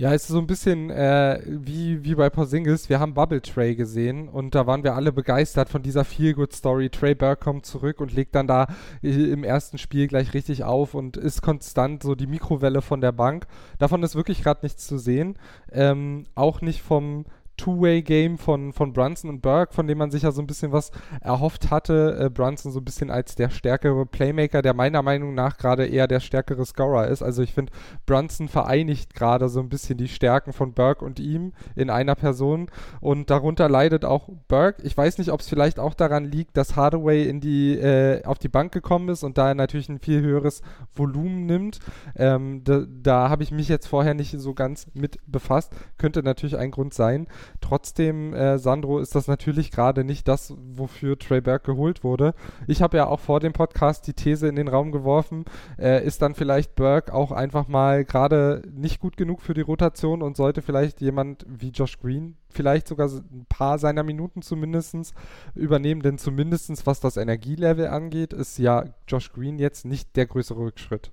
[0.01, 2.89] Ja, es ist so ein bisschen äh, wie, wie bei Porzingis.
[2.89, 6.89] Wir haben Bubble Tray gesehen und da waren wir alle begeistert von dieser Feel-Good-Story.
[6.89, 8.69] Trey Burke kommt zurück und legt dann da
[9.03, 13.13] äh, im ersten Spiel gleich richtig auf und ist konstant so die Mikrowelle von der
[13.13, 13.47] Bank.
[13.79, 15.37] Davon ist wirklich gerade nichts zu sehen.
[15.71, 17.27] Ähm, auch nicht vom
[17.61, 20.91] Two-Way-Game von, von Brunson und Burke, von dem man sich ja so ein bisschen was
[21.21, 22.17] erhofft hatte.
[22.19, 26.07] Äh, Brunson so ein bisschen als der stärkere Playmaker, der meiner Meinung nach gerade eher
[26.07, 27.23] der stärkere Scorer ist.
[27.23, 27.73] Also ich finde,
[28.07, 32.71] Brunson vereinigt gerade so ein bisschen die Stärken von Burke und ihm in einer Person
[33.03, 34.83] und darunter leidet auch Burke.
[34.83, 38.39] Ich weiß nicht, ob es vielleicht auch daran liegt, dass Hardaway in die, äh, auf
[38.39, 40.63] die Bank gekommen ist und da er natürlich ein viel höheres
[40.95, 41.79] Volumen nimmt.
[42.17, 45.75] Ähm, da, da habe ich mich jetzt vorher nicht so ganz mit befasst.
[45.99, 47.27] Könnte natürlich ein Grund sein.
[47.61, 52.35] Trotzdem, äh, Sandro, ist das natürlich gerade nicht das, wofür Trey Berg geholt wurde.
[52.67, 55.45] Ich habe ja auch vor dem Podcast die These in den Raum geworfen,
[55.79, 60.23] äh, ist dann vielleicht Berg auch einfach mal gerade nicht gut genug für die Rotation
[60.23, 65.15] und sollte vielleicht jemand wie Josh Green vielleicht sogar ein paar seiner Minuten zumindest
[65.55, 70.59] übernehmen, denn zumindest was das Energielevel angeht, ist ja Josh Green jetzt nicht der größere
[70.59, 71.13] Rückschritt.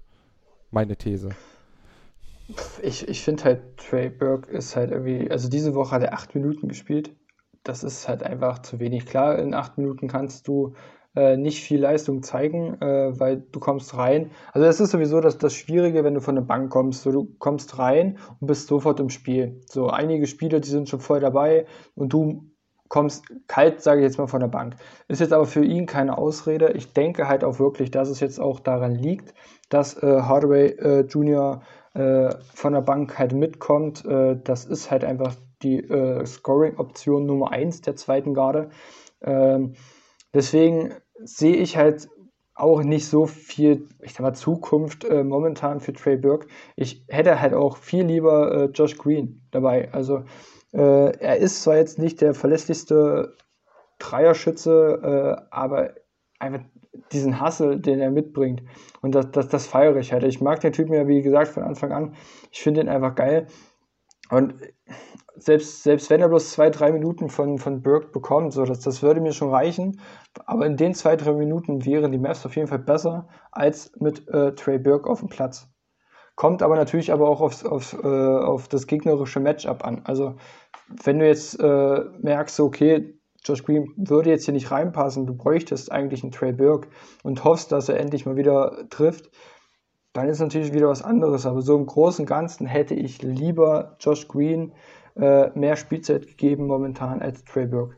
[0.72, 1.30] Meine These.
[2.82, 6.34] Ich, ich finde halt, Trey Burke ist halt irgendwie, also diese Woche hat er acht
[6.36, 7.12] Minuten gespielt.
[7.64, 9.06] Das ist halt einfach zu wenig.
[9.06, 10.74] Klar, in acht Minuten kannst du
[11.16, 14.32] äh, nicht viel Leistung zeigen, äh, weil du kommst rein.
[14.54, 17.02] Also es ist sowieso das, das Schwierige, wenn du von der Bank kommst.
[17.02, 19.60] So, du kommst rein und bist sofort im Spiel.
[19.66, 22.52] So einige Spieler, die sind schon voll dabei und du
[22.88, 24.76] kommst kalt, sage ich jetzt mal, von der Bank.
[25.08, 26.72] Ist jetzt aber für ihn keine Ausrede.
[26.74, 29.34] Ich denke halt auch wirklich, dass es jetzt auch daran liegt,
[29.70, 31.62] dass äh, Hardaway äh, Jr.
[31.98, 34.06] Äh, von der Bank halt mitkommt.
[34.06, 38.70] Äh, das ist halt einfach die äh, Scoring-Option Nummer 1 der zweiten Garde.
[39.22, 39.74] Ähm,
[40.32, 40.94] deswegen
[41.24, 42.08] sehe ich halt
[42.54, 46.48] auch nicht so viel, ich sag mal, Zukunft äh, momentan für Trey Burke.
[46.76, 49.92] Ich hätte halt auch viel lieber äh, Josh Green dabei.
[49.92, 50.24] Also
[50.74, 53.36] äh, er ist zwar jetzt nicht der verlässlichste
[53.98, 55.96] Dreierschütze, äh, aber
[56.38, 56.62] einfach
[57.12, 58.64] diesen Hassel, den er mitbringt.
[59.02, 60.24] Und das, das, das feiere ich halt.
[60.24, 62.16] Ich mag den Typen ja, wie gesagt, von Anfang an.
[62.52, 63.48] Ich finde ihn einfach geil.
[64.30, 64.56] Und
[65.36, 69.04] selbst, selbst wenn er bloß zwei, drei Minuten von, von Burke bekommt, so, das, das
[69.04, 70.00] würde mir schon reichen.
[70.46, 74.28] Aber in den zwei, drei Minuten wären die Mavs auf jeden Fall besser als mit
[74.30, 75.68] äh, Trey Burke auf dem Platz.
[76.36, 80.02] Kommt aber natürlich aber auch aufs, aufs, äh, auf das gegnerische Matchup an.
[80.04, 80.36] Also
[81.04, 85.92] wenn du jetzt äh, merkst, okay, Josh Green würde jetzt hier nicht reinpassen, du bräuchtest
[85.92, 86.90] eigentlich einen Trey Burke
[87.24, 89.30] und hoffst, dass er endlich mal wieder trifft,
[90.14, 91.46] dann ist natürlich wieder was anderes.
[91.46, 94.74] Aber so im Großen und Ganzen hätte ich lieber Josh Green
[95.16, 97.96] äh, mehr Spielzeit gegeben momentan als Trey Burke.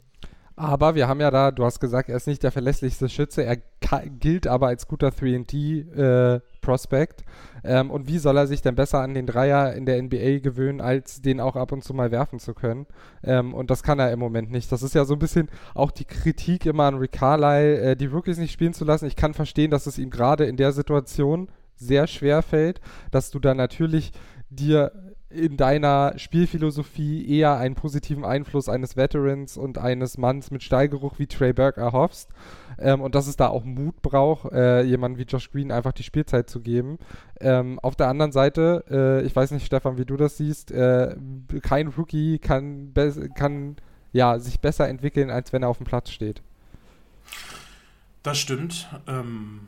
[0.56, 3.58] Aber wir haben ja da, du hast gesagt, er ist nicht der verlässlichste Schütze, er
[4.20, 5.98] gilt aber als guter 3D-Prospect.
[5.98, 6.42] Äh,
[7.64, 10.82] ähm, und wie soll er sich denn besser an den Dreier in der NBA gewöhnen,
[10.82, 12.86] als den auch ab und zu mal werfen zu können?
[13.24, 14.72] Ähm, und das kann er im Moment nicht.
[14.72, 18.06] Das ist ja so ein bisschen auch die Kritik immer an Rick Carlisle, äh, die
[18.06, 19.06] Rookies nicht spielen zu lassen.
[19.06, 23.40] Ich kann verstehen, dass es ihm gerade in der Situation sehr schwer fällt, dass du
[23.40, 24.12] da natürlich
[24.50, 24.92] dir
[25.30, 31.28] in deiner Spielphilosophie eher einen positiven Einfluss eines Veterans und eines Manns mit Steigeruch wie
[31.28, 32.30] Trey Burke erhoffst.
[32.80, 36.04] Ähm, und dass es da auch Mut braucht, äh, jemandem wie Josh Green einfach die
[36.04, 36.98] Spielzeit zu geben.
[37.40, 41.16] Ähm, auf der anderen Seite, äh, ich weiß nicht, Stefan, wie du das siehst, äh,
[41.62, 42.94] kein Rookie kann,
[43.36, 43.76] kann
[44.12, 46.42] ja, sich besser entwickeln, als wenn er auf dem Platz steht.
[48.24, 48.90] Das stimmt.
[49.08, 49.68] Ähm,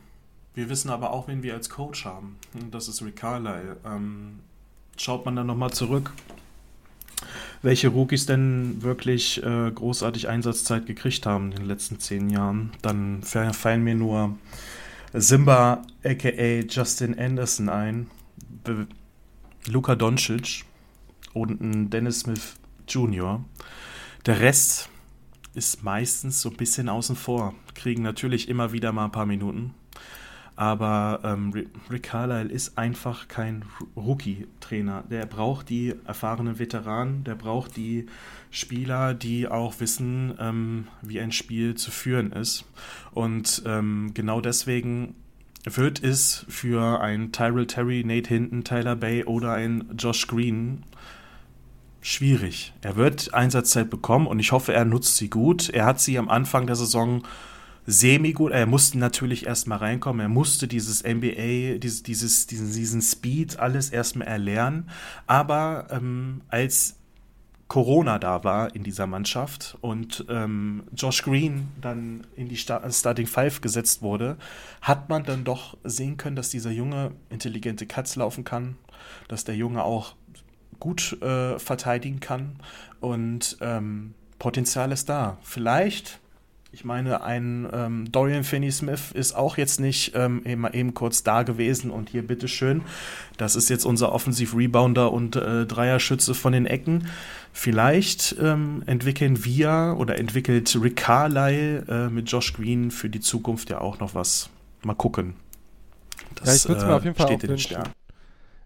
[0.53, 2.37] wir wissen aber auch, wen wir als Coach haben.
[2.71, 3.77] Das ist Rick Carlisle.
[3.85, 4.39] Ähm,
[5.01, 6.13] schaut man dann nochmal zurück,
[7.61, 13.23] welche Rookies denn wirklich äh, großartig Einsatzzeit gekriegt haben in den letzten zehn Jahren, dann
[13.23, 14.37] fallen mir nur
[15.13, 18.09] Simba aka Justin Anderson ein,
[18.63, 18.87] Be
[19.67, 20.65] Luka Doncic
[21.33, 22.55] und Dennis Smith
[22.87, 23.43] Jr.
[24.25, 24.89] Der Rest
[25.53, 29.75] ist meistens so ein bisschen außen vor, kriegen natürlich immer wieder mal ein paar Minuten,
[30.61, 31.51] aber ähm,
[31.89, 35.05] Rick Carlisle ist einfach kein Rookie-Trainer.
[35.09, 38.05] Der braucht die erfahrenen Veteranen, der braucht die
[38.51, 42.65] Spieler, die auch wissen, ähm, wie ein Spiel zu führen ist.
[43.09, 45.15] Und ähm, genau deswegen
[45.63, 50.83] wird es für ein Tyrell Terry, Nate Hinton, Tyler Bay oder ein Josh Green
[52.01, 52.71] schwierig.
[52.81, 55.69] Er wird Einsatzzeit bekommen und ich hoffe, er nutzt sie gut.
[55.69, 57.23] Er hat sie am Anfang der Saison
[57.85, 58.51] semi-gut.
[58.51, 60.21] Er musste natürlich erstmal reinkommen.
[60.21, 64.89] Er musste dieses NBA, dieses, dieses, diesen, Speed alles erstmal erlernen.
[65.27, 66.95] Aber ähm, als
[67.67, 73.61] Corona da war in dieser Mannschaft und ähm, Josh Green dann in die Starting Five
[73.61, 74.35] gesetzt wurde,
[74.81, 78.75] hat man dann doch sehen können, dass dieser Junge intelligente Cuts laufen kann,
[79.29, 80.15] dass der Junge auch
[80.81, 82.57] gut äh, verteidigen kann
[82.99, 85.37] und ähm, Potenzial ist da.
[85.41, 86.19] Vielleicht
[86.73, 91.43] ich meine, ein ähm, Dorian Finney-Smith ist auch jetzt nicht ähm, eben, eben kurz da
[91.43, 92.83] gewesen und hier bitteschön,
[93.37, 97.07] das ist jetzt unser Offensiv-Rebounder und äh, Dreierschütze von den Ecken.
[97.51, 103.69] Vielleicht ähm, entwickeln wir oder entwickelt Rick Carlisle äh, mit Josh Green für die Zukunft
[103.69, 104.49] ja auch noch was.
[104.83, 105.35] Mal gucken.
[106.35, 107.77] Das ja, ich würde es mir auf jeden Fall steht auch wünschen.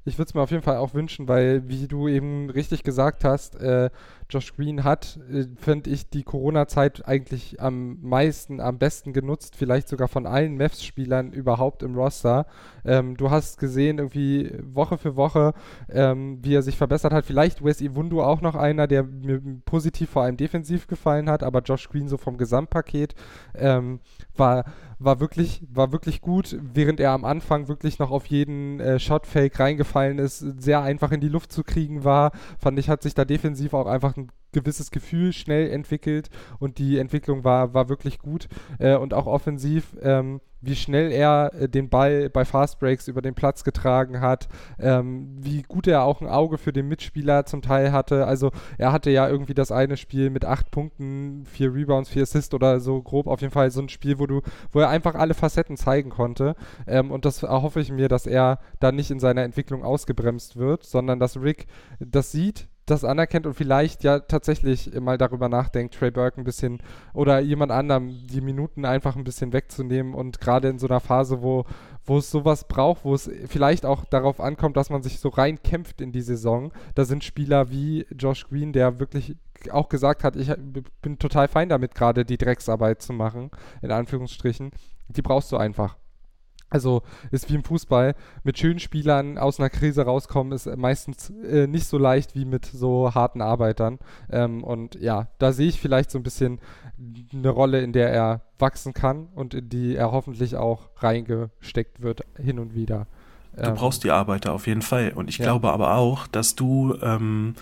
[0.08, 3.24] Ich würde es mir auf jeden Fall auch wünschen, weil, wie du eben richtig gesagt
[3.24, 3.90] hast, äh,
[4.30, 9.90] Josh Green hat, äh, finde ich, die Corona-Zeit eigentlich am meisten, am besten genutzt, vielleicht
[9.90, 12.46] sogar von allen Mavs-Spielern überhaupt im Roster.
[12.86, 15.54] Ähm, du hast gesehen, irgendwie Woche für Woche,
[15.90, 17.26] ähm, wie er sich verbessert hat.
[17.26, 21.62] Vielleicht Wes Iwundu auch noch einer, der mir positiv vor allem defensiv gefallen hat, aber
[21.62, 23.16] Josh Green so vom Gesamtpaket
[23.54, 24.00] ähm,
[24.36, 24.66] war,
[24.98, 29.60] war, wirklich, war wirklich gut, während er am Anfang wirklich noch auf jeden äh, Shot-Fake
[29.60, 32.32] reingefallen ist, sehr einfach in die Luft zu kriegen war.
[32.58, 34.15] Fand ich, hat sich da defensiv auch einfach einfach ein
[34.56, 36.30] gewisses Gefühl schnell entwickelt
[36.60, 38.48] und die Entwicklung war, war wirklich gut
[38.80, 43.22] äh, und auch offensiv, ähm, wie schnell er äh, den Ball bei Fast Breaks über
[43.22, 44.48] den Platz getragen hat,
[44.80, 48.26] ähm, wie gut er auch ein Auge für den Mitspieler zum Teil hatte.
[48.26, 52.54] Also er hatte ja irgendwie das eine Spiel mit acht Punkten, vier Rebounds, vier Assists
[52.54, 54.42] oder so grob auf jeden Fall so ein Spiel, wo du,
[54.72, 56.56] wo er einfach alle Facetten zeigen konnte.
[56.88, 60.84] Ähm, und das erhoffe ich mir, dass er da nicht in seiner Entwicklung ausgebremst wird,
[60.84, 61.68] sondern dass Rick
[62.00, 66.82] das sieht, das anerkennt und vielleicht ja tatsächlich mal darüber nachdenkt, Trey Burke ein bisschen
[67.14, 71.42] oder jemand anderem die Minuten einfach ein bisschen wegzunehmen und gerade in so einer Phase,
[71.42, 71.66] wo,
[72.06, 76.00] wo es sowas braucht, wo es vielleicht auch darauf ankommt, dass man sich so reinkämpft
[76.00, 76.72] in die Saison.
[76.94, 79.36] Da sind Spieler wie Josh Green, der wirklich
[79.72, 80.52] auch gesagt hat, ich
[81.02, 83.50] bin total fein damit, gerade die Drecksarbeit zu machen,
[83.82, 84.72] in Anführungsstrichen.
[85.08, 85.98] Die brauchst du einfach.
[86.76, 91.68] Also ist wie im Fußball, mit schönen Spielern aus einer Krise rauskommen, ist meistens äh,
[91.68, 93.98] nicht so leicht wie mit so harten Arbeitern.
[94.30, 96.60] Ähm, und ja, da sehe ich vielleicht so ein bisschen
[97.34, 102.24] eine Rolle, in der er wachsen kann und in die er hoffentlich auch reingesteckt wird,
[102.38, 103.08] hin und wieder.
[103.56, 105.14] Du ähm, brauchst die Arbeiter auf jeden Fall.
[105.16, 105.46] Und ich ja.
[105.46, 107.56] glaube aber auch, dass du ähm,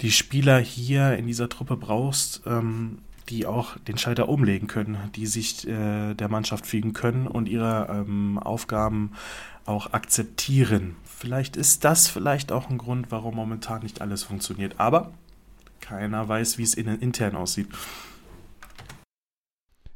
[0.00, 2.98] die Spieler hier in dieser Truppe brauchst, ähm,
[3.30, 7.86] die auch den Schalter umlegen können, die sich äh, der Mannschaft fügen können und ihre
[7.88, 9.12] ähm, Aufgaben
[9.64, 10.96] auch akzeptieren.
[11.04, 14.74] Vielleicht ist das vielleicht auch ein Grund, warum momentan nicht alles funktioniert.
[14.78, 15.12] Aber
[15.80, 17.68] keiner weiß, wie es innen intern aussieht.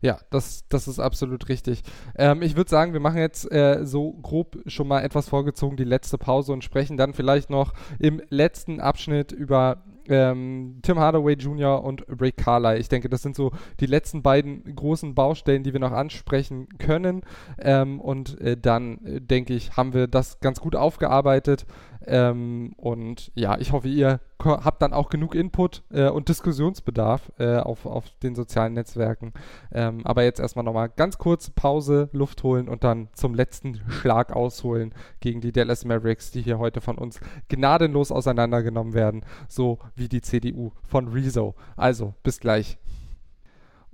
[0.00, 1.82] Ja, das, das ist absolut richtig.
[2.14, 5.84] Ähm, ich würde sagen, wir machen jetzt äh, so grob schon mal etwas vorgezogen die
[5.84, 11.82] letzte Pause und sprechen dann vielleicht noch im letzten Abschnitt über ähm, Tim Hardaway Jr.
[11.82, 12.78] und Ray Carlyle.
[12.78, 17.22] Ich denke, das sind so die letzten beiden großen Baustellen, die wir noch ansprechen können.
[17.58, 21.66] Ähm, und äh, dann, äh, denke ich, haben wir das ganz gut aufgearbeitet.
[22.06, 27.56] Ähm, und ja, ich hoffe, ihr habt dann auch genug Input äh, und Diskussionsbedarf äh,
[27.56, 29.32] auf, auf den sozialen Netzwerken.
[29.72, 34.32] Ähm, aber jetzt erstmal nochmal ganz kurz Pause, Luft holen und dann zum letzten Schlag
[34.32, 40.08] ausholen gegen die Dallas Mavericks, die hier heute von uns gnadenlos auseinandergenommen werden, so wie
[40.08, 41.54] die CDU von Rezo.
[41.76, 42.78] Also, bis gleich.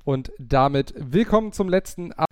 [0.05, 2.27] Und damit willkommen zum letzten Ab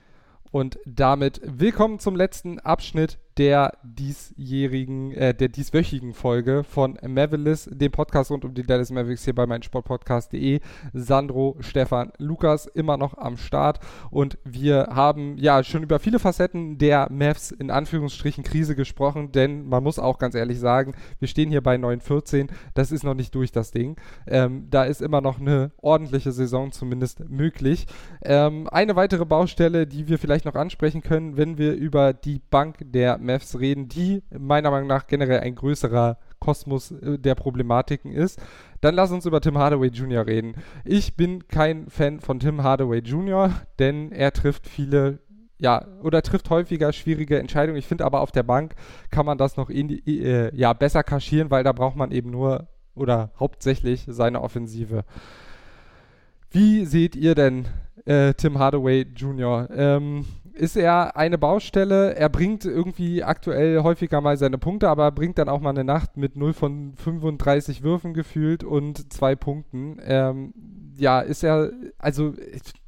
[0.51, 7.93] und damit willkommen zum letzten Abschnitt der diesjährigen, äh, der dieswöchigen Folge von Mavericks, dem
[7.93, 10.61] Podcast rund um die Dallas Mavericks hier bei meinsportpodcast.de.
[10.93, 13.79] Sandro, Stefan, Lukas immer noch am Start
[14.11, 19.69] und wir haben ja schon über viele Facetten der Mavs in Anführungsstrichen Krise gesprochen, denn
[19.69, 23.35] man muss auch ganz ehrlich sagen, wir stehen hier bei 9-14, das ist noch nicht
[23.35, 23.97] durch das Ding.
[24.27, 27.87] Ähm, da ist immer noch eine ordentliche Saison zumindest möglich.
[28.23, 32.79] Ähm, eine weitere Baustelle, die wir vielleicht noch ansprechen können, wenn wir über die Bank
[32.81, 38.41] der Mavs reden, die meiner Meinung nach generell ein größerer Kosmos äh, der Problematiken ist.
[38.81, 40.27] Dann lass uns über Tim Hardaway Jr.
[40.27, 40.55] reden.
[40.85, 45.21] Ich bin kein Fan von Tim Hardaway Jr., denn er trifft viele
[45.61, 47.79] ja, oder trifft häufiger schwierige Entscheidungen.
[47.79, 48.75] Ich finde aber auf der Bank
[49.11, 52.69] kann man das noch in, äh, ja, besser kaschieren, weil da braucht man eben nur
[52.95, 55.05] oder hauptsächlich seine Offensive.
[56.51, 57.67] Wie seht ihr denn
[58.05, 59.69] äh, Tim Hardaway Jr.?
[59.71, 60.27] Ähm,
[60.59, 62.15] ist er eine Baustelle.
[62.17, 66.17] Er bringt irgendwie aktuell häufiger mal seine Punkte, aber bringt dann auch mal eine Nacht
[66.17, 69.99] mit 0 von 35 Würfen gefühlt und zwei Punkten.
[70.03, 70.53] Ähm,
[70.97, 72.35] ja, ist er, also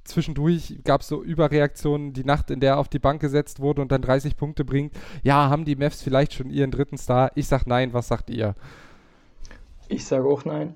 [0.05, 3.83] zwischendurch gab es so Überreaktionen, die Nacht, in der er auf die Bank gesetzt wurde
[3.83, 4.93] und dann 30 Punkte bringt.
[5.23, 7.31] Ja, haben die Mavs vielleicht schon ihren dritten Star?
[7.37, 8.55] Ich sag nein, was sagt ihr?
[9.89, 10.75] Ich sage auch nein.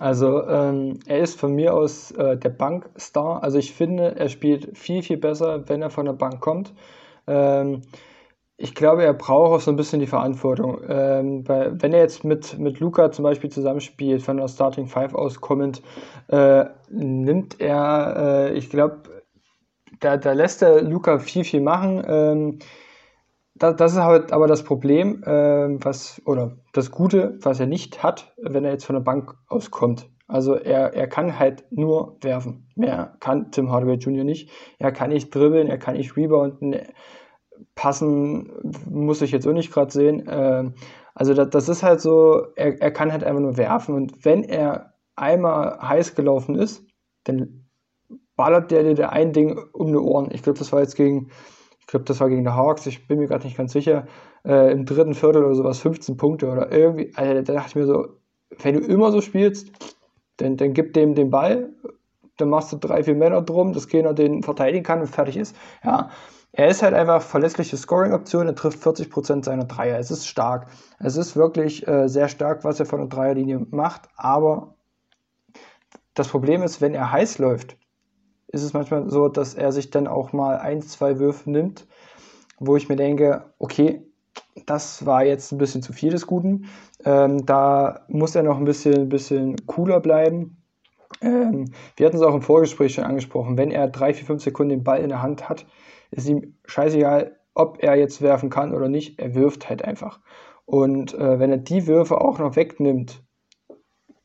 [0.00, 3.42] Also ähm, er ist von mir aus äh, der Bankstar.
[3.42, 6.72] Also ich finde, er spielt viel, viel besser, wenn er von der Bank kommt.
[7.26, 7.82] Ähm,
[8.56, 10.80] ich glaube, er braucht auch so ein bisschen die Verantwortung.
[10.88, 15.14] Ähm, weil, wenn er jetzt mit, mit Luca zum Beispiel zusammenspielt, von der Starting Five
[15.14, 15.82] aus kommend,
[16.28, 19.02] äh, nimmt er, äh, ich glaube,
[20.00, 22.02] da, da lässt er Luca viel, viel machen.
[22.08, 22.58] Ähm,
[23.60, 28.02] das, das ist halt aber das Problem, äh, was, oder das Gute, was er nicht
[28.02, 30.08] hat, wenn er jetzt von der Bank auskommt.
[30.26, 32.70] Also er, er kann halt nur werfen.
[32.74, 34.24] Mehr kann Tim Hardaway Jr.
[34.24, 34.50] nicht.
[34.78, 36.76] Er kann nicht dribbeln, er kann nicht rebounden.
[37.74, 38.50] Passen
[38.88, 40.26] muss ich jetzt auch nicht gerade sehen.
[40.26, 40.70] Äh,
[41.14, 43.94] also das, das, ist halt so, er, er kann halt einfach nur werfen.
[43.94, 46.86] Und wenn er einmal heiß gelaufen ist,
[47.24, 47.68] dann
[48.36, 50.30] ballert der dir ein Ding um die Ohren.
[50.32, 51.30] Ich glaube, das war jetzt gegen
[51.90, 54.06] glaube, das war gegen die Hawks, ich bin mir gerade nicht ganz sicher,
[54.44, 57.12] äh, im dritten Viertel oder sowas 15 Punkte oder irgendwie.
[57.16, 58.08] Also, da dachte ich mir so,
[58.62, 59.70] wenn du immer so spielst,
[60.38, 61.70] dann, dann gib dem den Ball,
[62.36, 65.54] dann machst du drei, vier Männer drum, dass keiner den verteidigen kann und fertig ist.
[65.84, 66.10] Ja,
[66.52, 69.98] er ist halt einfach verlässliche Scoring-Option, er trifft 40% seiner Dreier.
[69.98, 70.66] Es ist stark.
[70.98, 74.74] Es ist wirklich äh, sehr stark, was er von der Dreierlinie macht, aber
[76.14, 77.76] das Problem ist, wenn er heiß läuft,
[78.52, 81.86] ist es manchmal so, dass er sich dann auch mal ein, zwei Würfe nimmt,
[82.58, 84.02] wo ich mir denke, okay,
[84.66, 86.66] das war jetzt ein bisschen zu viel des Guten.
[87.04, 90.56] Ähm, da muss er noch ein bisschen, bisschen cooler bleiben.
[91.22, 93.56] Ähm, wir hatten es auch im Vorgespräch schon angesprochen.
[93.56, 95.66] Wenn er drei, vier, fünf Sekunden den Ball in der Hand hat,
[96.10, 99.18] ist ihm scheißegal, ob er jetzt werfen kann oder nicht.
[99.18, 100.20] Er wirft halt einfach.
[100.66, 103.22] Und äh, wenn er die Würfe auch noch wegnimmt,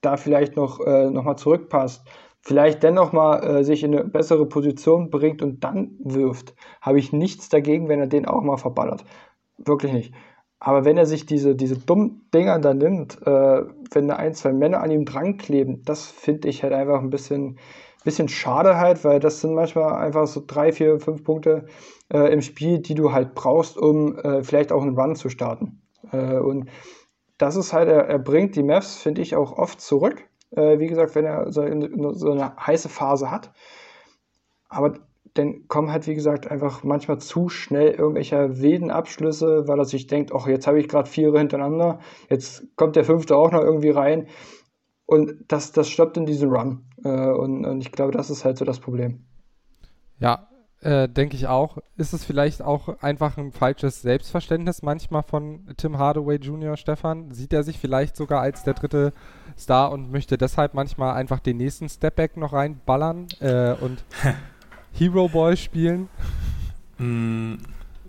[0.02, 2.06] da vielleicht noch, äh, noch mal zurückpasst,
[2.46, 7.12] vielleicht dennoch mal äh, sich in eine bessere Position bringt und dann wirft, habe ich
[7.12, 9.04] nichts dagegen, wenn er den auch mal verballert.
[9.58, 10.14] Wirklich nicht.
[10.60, 14.54] Aber wenn er sich diese, diese dummen Dinger da nimmt, äh, wenn da ein, zwei
[14.54, 17.58] Männer an ihm dran kleben, das finde ich halt einfach ein bisschen,
[18.04, 21.66] bisschen schade halt, weil das sind manchmal einfach so drei, vier, fünf Punkte
[22.14, 25.82] äh, im Spiel, die du halt brauchst, um äh, vielleicht auch einen Run zu starten.
[26.12, 26.70] Äh, und
[27.40, 30.28] das ist halt, er, er bringt die Mavs, finde ich, auch oft zurück.
[30.52, 31.64] Äh, wie gesagt, wenn er so,
[32.14, 33.52] so eine heiße Phase hat.
[34.70, 34.96] Aber
[35.36, 40.08] dann kommen halt, wie gesagt, einfach manchmal zu schnell irgendwelche wilden Abschlüsse, weil er sich
[40.08, 43.90] denkt, ach, jetzt habe ich gerade vier hintereinander, jetzt kommt der fünfte auch noch irgendwie
[43.90, 44.28] rein.
[45.06, 46.86] Und das, das stoppt in diesem Run.
[47.04, 49.26] Äh, und, und ich glaube, das ist halt so das Problem.
[50.20, 50.48] Ja,
[50.86, 51.80] äh, denke ich auch.
[51.98, 57.32] Ist es vielleicht auch einfach ein falsches Selbstverständnis manchmal von Tim Hardaway Jr., Stefan?
[57.32, 59.12] Sieht er sich vielleicht sogar als der dritte
[59.58, 64.04] Star und möchte deshalb manchmal einfach den nächsten Stepback noch reinballern äh, und
[64.94, 66.08] Hero Boy spielen?
[67.00, 67.56] Mm,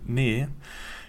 [0.05, 0.47] nee.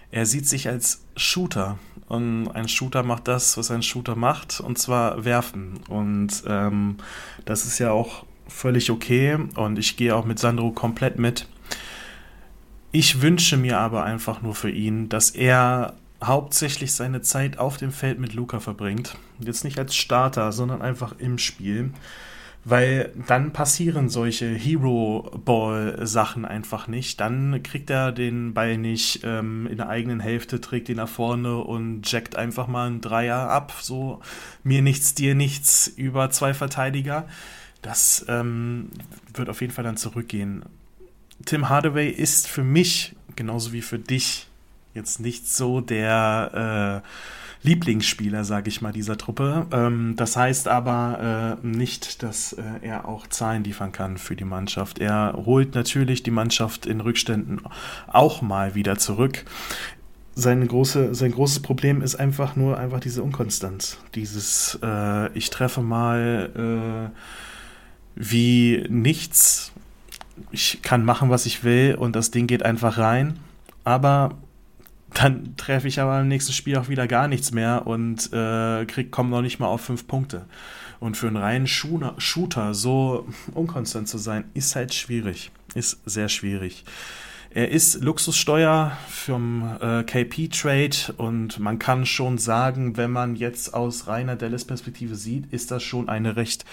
[0.09, 1.77] Er sieht sich als Shooter.
[2.07, 5.81] Und ein Shooter macht das, was ein Shooter macht, und zwar werfen.
[5.87, 6.97] Und ähm,
[7.45, 9.37] das ist ja auch völlig okay.
[9.53, 11.47] Und ich gehe auch mit Sandro komplett mit.
[12.91, 17.91] Ich wünsche mir aber einfach nur für ihn, dass er hauptsächlich seine Zeit auf dem
[17.91, 19.15] Feld mit Luca verbringt.
[19.39, 21.91] Jetzt nicht als Starter, sondern einfach im Spiel
[22.65, 27.19] weil dann passieren solche Hero-Ball-Sachen einfach nicht.
[27.19, 31.57] Dann kriegt er den Ball nicht ähm, in der eigenen Hälfte, trägt ihn nach vorne
[31.57, 33.73] und jackt einfach mal einen Dreier ab.
[33.81, 34.19] So
[34.63, 37.27] mir nichts, dir nichts über zwei Verteidiger.
[37.81, 38.89] Das ähm,
[39.33, 40.63] wird auf jeden Fall dann zurückgehen.
[41.45, 44.47] Tim Hardaway ist für mich, genauso wie für dich,
[44.93, 47.03] jetzt nicht so der.
[47.03, 47.07] Äh,
[47.61, 49.67] Lieblingsspieler, sage ich mal, dieser Truppe.
[49.71, 54.45] Ähm, das heißt aber äh, nicht, dass äh, er auch Zahlen liefern kann für die
[54.45, 54.99] Mannschaft.
[54.99, 57.61] Er holt natürlich die Mannschaft in Rückständen
[58.07, 59.45] auch mal wieder zurück.
[60.35, 63.97] Sein, große, sein großes Problem ist einfach nur einfach diese Unkonstanz.
[64.15, 67.19] Dieses, äh, ich treffe mal äh,
[68.15, 69.73] wie nichts.
[70.51, 73.39] Ich kann machen, was ich will und das Ding geht einfach rein.
[73.83, 74.37] Aber
[75.13, 79.29] dann treffe ich aber im nächsten Spiel auch wieder gar nichts mehr und äh, komme
[79.29, 80.45] noch nicht mal auf fünf Punkte.
[80.99, 85.51] Und für einen reinen Shooter so unkonstant zu sein, ist halt schwierig.
[85.73, 86.83] Ist sehr schwierig.
[87.51, 94.05] Er ist Luxussteuer vom äh, KP-Trade und man kann schon sagen, wenn man jetzt aus
[94.05, 96.65] reiner Dallas-Perspektive sieht, ist das schon eine recht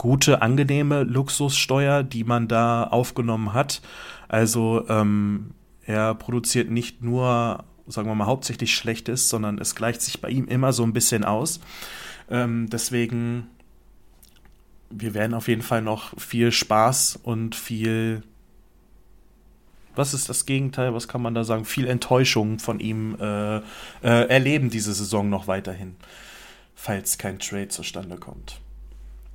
[0.00, 3.82] gute, angenehme Luxussteuer, die man da aufgenommen hat.
[4.28, 5.50] Also ähm,
[5.84, 10.30] er produziert nicht nur sagen wir mal, hauptsächlich schlecht ist, sondern es gleicht sich bei
[10.30, 11.60] ihm immer so ein bisschen aus.
[12.30, 13.48] Ähm, deswegen,
[14.90, 18.22] wir werden auf jeden Fall noch viel Spaß und viel,
[19.94, 23.62] was ist das Gegenteil, was kann man da sagen, viel Enttäuschung von ihm äh, äh,
[24.02, 25.96] erleben diese Saison noch weiterhin,
[26.74, 28.60] falls kein Trade zustande kommt.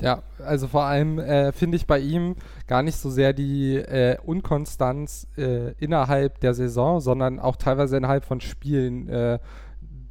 [0.01, 2.35] Ja, also vor allem äh, finde ich bei ihm
[2.67, 8.25] gar nicht so sehr die äh, Unkonstanz äh, innerhalb der Saison, sondern auch teilweise innerhalb
[8.25, 9.39] von Spielen äh,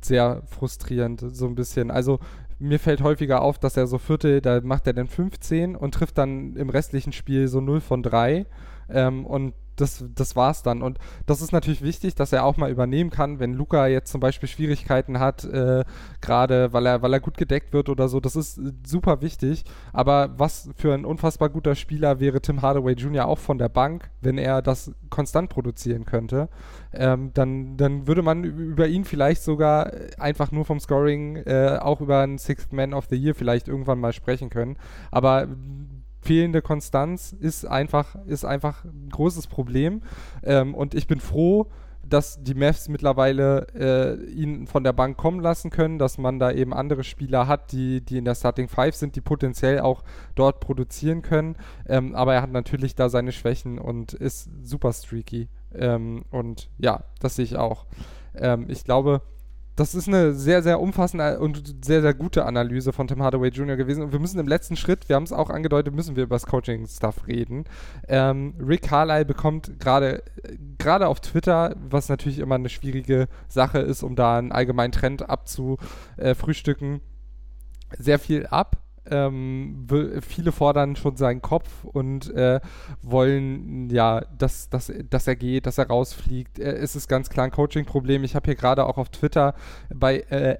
[0.01, 1.91] sehr frustrierend, so ein bisschen.
[1.91, 2.18] Also
[2.59, 6.16] mir fällt häufiger auf, dass er so Viertel, da macht er dann 15 und trifft
[6.16, 8.47] dann im restlichen Spiel so 0 von 3.
[8.89, 10.83] Ähm, und das, das war's dann.
[10.83, 14.20] Und das ist natürlich wichtig, dass er auch mal übernehmen kann, wenn Luca jetzt zum
[14.20, 15.85] Beispiel Schwierigkeiten hat, äh,
[16.20, 18.20] gerade weil er, weil er gut gedeckt wird oder so.
[18.20, 19.64] Das ist super wichtig.
[19.93, 23.27] Aber was für ein unfassbar guter Spieler wäre Tim Hardaway Jr.
[23.27, 26.49] auch von der Bank, wenn er das konstant produzieren könnte.
[26.93, 32.01] Ähm, dann, dann würde man über ihn vielleicht sogar einfach nur vom Scoring äh, auch
[32.01, 34.77] über einen Sixth Man of the Year vielleicht irgendwann mal sprechen können.
[35.11, 35.49] Aber
[36.25, 40.03] fehlende Konstanz ist einfach, ist einfach ein großes Problem.
[40.43, 41.70] Ähm, und ich bin froh,
[42.09, 46.51] dass die Mavs mittlerweile äh, ihn von der Bank kommen lassen können, dass man da
[46.51, 50.03] eben andere Spieler hat, die, die in der Starting Five sind, die potenziell auch
[50.35, 51.57] dort produzieren können.
[51.87, 55.49] Ähm, aber er hat natürlich da seine Schwächen und ist super streaky.
[55.75, 57.87] Ähm, und ja, das sehe ich auch.
[58.35, 59.22] Ähm, ich glaube,
[59.77, 63.77] das ist eine sehr, sehr umfassende und sehr, sehr gute Analyse von Tim Hardaway Jr.
[63.77, 64.03] gewesen.
[64.03, 66.47] Und wir müssen im letzten Schritt, wir haben es auch angedeutet, müssen wir über das
[66.47, 67.64] Coaching-Stuff reden.
[68.07, 70.22] Ähm, Rick Carlyle bekommt gerade
[70.79, 75.29] gerade auf Twitter, was natürlich immer eine schwierige Sache ist, um da einen allgemeinen Trend
[75.29, 77.01] abzufrühstücken,
[77.99, 79.87] sehr viel ab ähm,
[80.27, 82.61] viele fordern schon seinen Kopf und äh,
[83.03, 86.59] wollen ja, dass, dass, dass er geht, dass er rausfliegt.
[86.59, 88.25] Äh, es ist ganz klar ein Coaching-Problem.
[88.25, 89.55] Ich habe hier gerade auch auf Twitter
[89.95, 90.57] bei äh,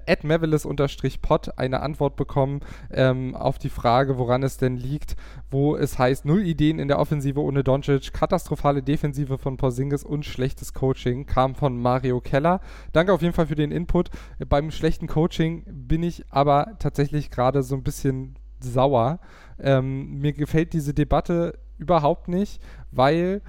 [1.21, 5.15] pod eine Antwort bekommen ähm, auf die Frage, woran es denn liegt,
[5.49, 10.25] wo es heißt, null Ideen in der Offensive ohne Doncic, katastrophale Defensive von Porzingis und
[10.25, 12.61] schlechtes Coaching kam von Mario Keller.
[12.93, 14.09] Danke auf jeden Fall für den Input.
[14.47, 18.34] Beim schlechten Coaching bin ich aber tatsächlich gerade so ein bisschen
[18.69, 19.19] sauer.
[19.59, 22.61] Ähm, mir gefällt diese Debatte überhaupt nicht,
[22.91, 23.41] weil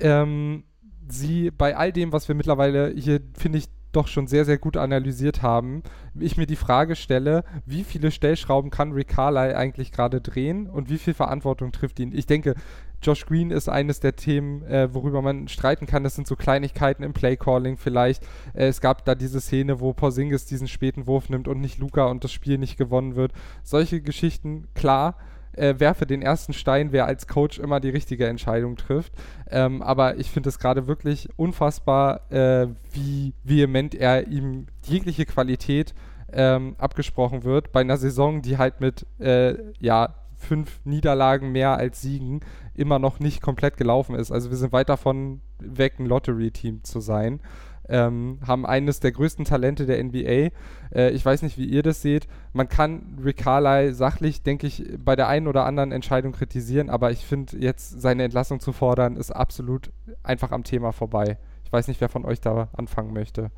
[0.00, 0.64] ähm,
[1.08, 4.76] sie bei all dem, was wir mittlerweile hier, finde ich, doch schon sehr, sehr gut
[4.76, 5.82] analysiert haben,
[6.18, 10.88] ich mir die Frage stelle, wie viele Stellschrauben kann Rick Carlyle eigentlich gerade drehen und
[10.90, 12.12] wie viel Verantwortung trifft ihn?
[12.12, 12.54] Ich denke,
[13.02, 16.04] Josh Green ist eines der Themen, äh, worüber man streiten kann.
[16.04, 18.22] Das sind so Kleinigkeiten im Playcalling vielleicht.
[18.54, 22.06] Äh, es gab da diese Szene, wo Porzingis diesen späten Wurf nimmt und nicht Luca
[22.06, 23.32] und das Spiel nicht gewonnen wird.
[23.64, 25.16] Solche Geschichten, klar.
[25.54, 29.12] Äh, werfe den ersten Stein, wer als Coach immer die richtige Entscheidung trifft.
[29.50, 35.94] Ähm, aber ich finde es gerade wirklich unfassbar, äh, wie vehement er ihm jegliche Qualität
[36.32, 42.02] ähm, abgesprochen wird bei einer Saison, die halt mit äh, ja, fünf Niederlagen mehr als
[42.02, 42.40] Siegen
[42.74, 44.32] immer noch nicht komplett gelaufen ist.
[44.32, 47.40] Also wir sind weit davon weg, ein Lottery-Team zu sein.
[47.88, 50.50] Ähm, haben eines der größten Talente der NBA.
[50.94, 52.28] Äh, ich weiß nicht, wie ihr das seht.
[52.52, 57.10] Man kann Rick Carlyle sachlich, denke ich, bei der einen oder anderen Entscheidung kritisieren, aber
[57.10, 59.90] ich finde, jetzt seine Entlassung zu fordern, ist absolut
[60.22, 61.38] einfach am Thema vorbei.
[61.64, 63.50] Ich weiß nicht, wer von euch da anfangen möchte.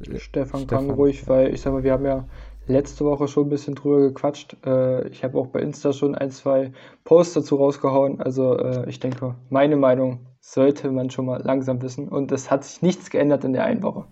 [0.00, 2.24] Stefan, Stefan kann ruhig, weil ich sage mal, wir haben ja
[2.66, 4.56] letzte Woche schon ein bisschen drüber gequatscht.
[4.66, 6.72] Äh, ich habe auch bei Insta schon ein, zwei
[7.04, 8.20] Posts dazu rausgehauen.
[8.20, 12.08] Also äh, ich denke, meine Meinung sollte man schon mal langsam wissen.
[12.08, 14.04] Und es hat sich nichts geändert in der einen Woche.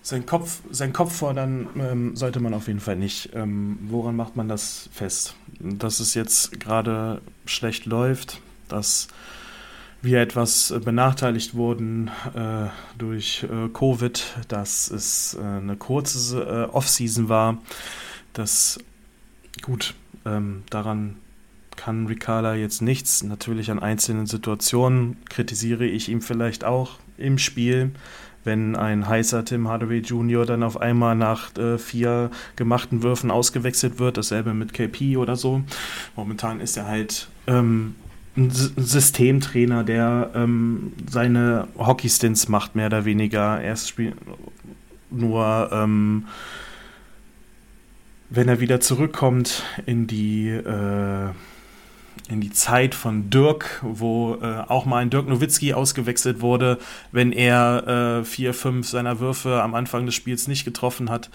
[0.00, 3.30] Sein Kopf, sein Kopf fordern ähm, sollte man auf jeden Fall nicht.
[3.34, 5.36] Ähm, woran macht man das fest?
[5.60, 9.08] Dass es jetzt gerade schlecht läuft, dass
[10.02, 12.66] wir etwas benachteiligt wurden äh,
[12.98, 17.58] durch äh, Covid, dass es äh, eine kurze äh, Off-Season war.
[18.32, 18.80] Das
[19.62, 19.94] gut,
[20.24, 21.16] ähm, daran
[21.82, 23.24] kann Riccarda jetzt nichts.
[23.24, 27.90] Natürlich an einzelnen Situationen kritisiere ich ihm vielleicht auch im Spiel,
[28.44, 30.46] wenn ein heißer Tim Hardaway Jr.
[30.46, 35.62] dann auf einmal nach äh, vier gemachten Würfen ausgewechselt wird, dasselbe mit KP oder so.
[36.14, 37.96] Momentan ist er halt ähm,
[38.36, 43.60] ein Systemtrainer, der ähm, seine Hockey-Stints macht, mehr oder weniger.
[43.60, 44.14] Er spielt
[45.10, 46.26] nur, ähm,
[48.30, 51.30] wenn er wieder zurückkommt in die, äh,
[52.28, 56.78] in die Zeit von Dirk, wo äh, auch mal ein Dirk Nowitzki ausgewechselt wurde,
[57.10, 61.30] wenn er äh, vier, fünf seiner Würfe am Anfang des Spiels nicht getroffen hat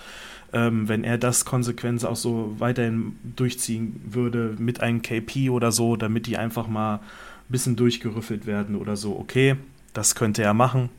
[0.53, 5.95] ähm, wenn er das konsequent auch so weiterhin durchziehen würde mit einem KP oder so,
[5.95, 7.01] damit die einfach mal ein
[7.49, 9.55] bisschen durchgerüffelt werden oder so, okay,
[9.93, 10.89] das könnte er machen.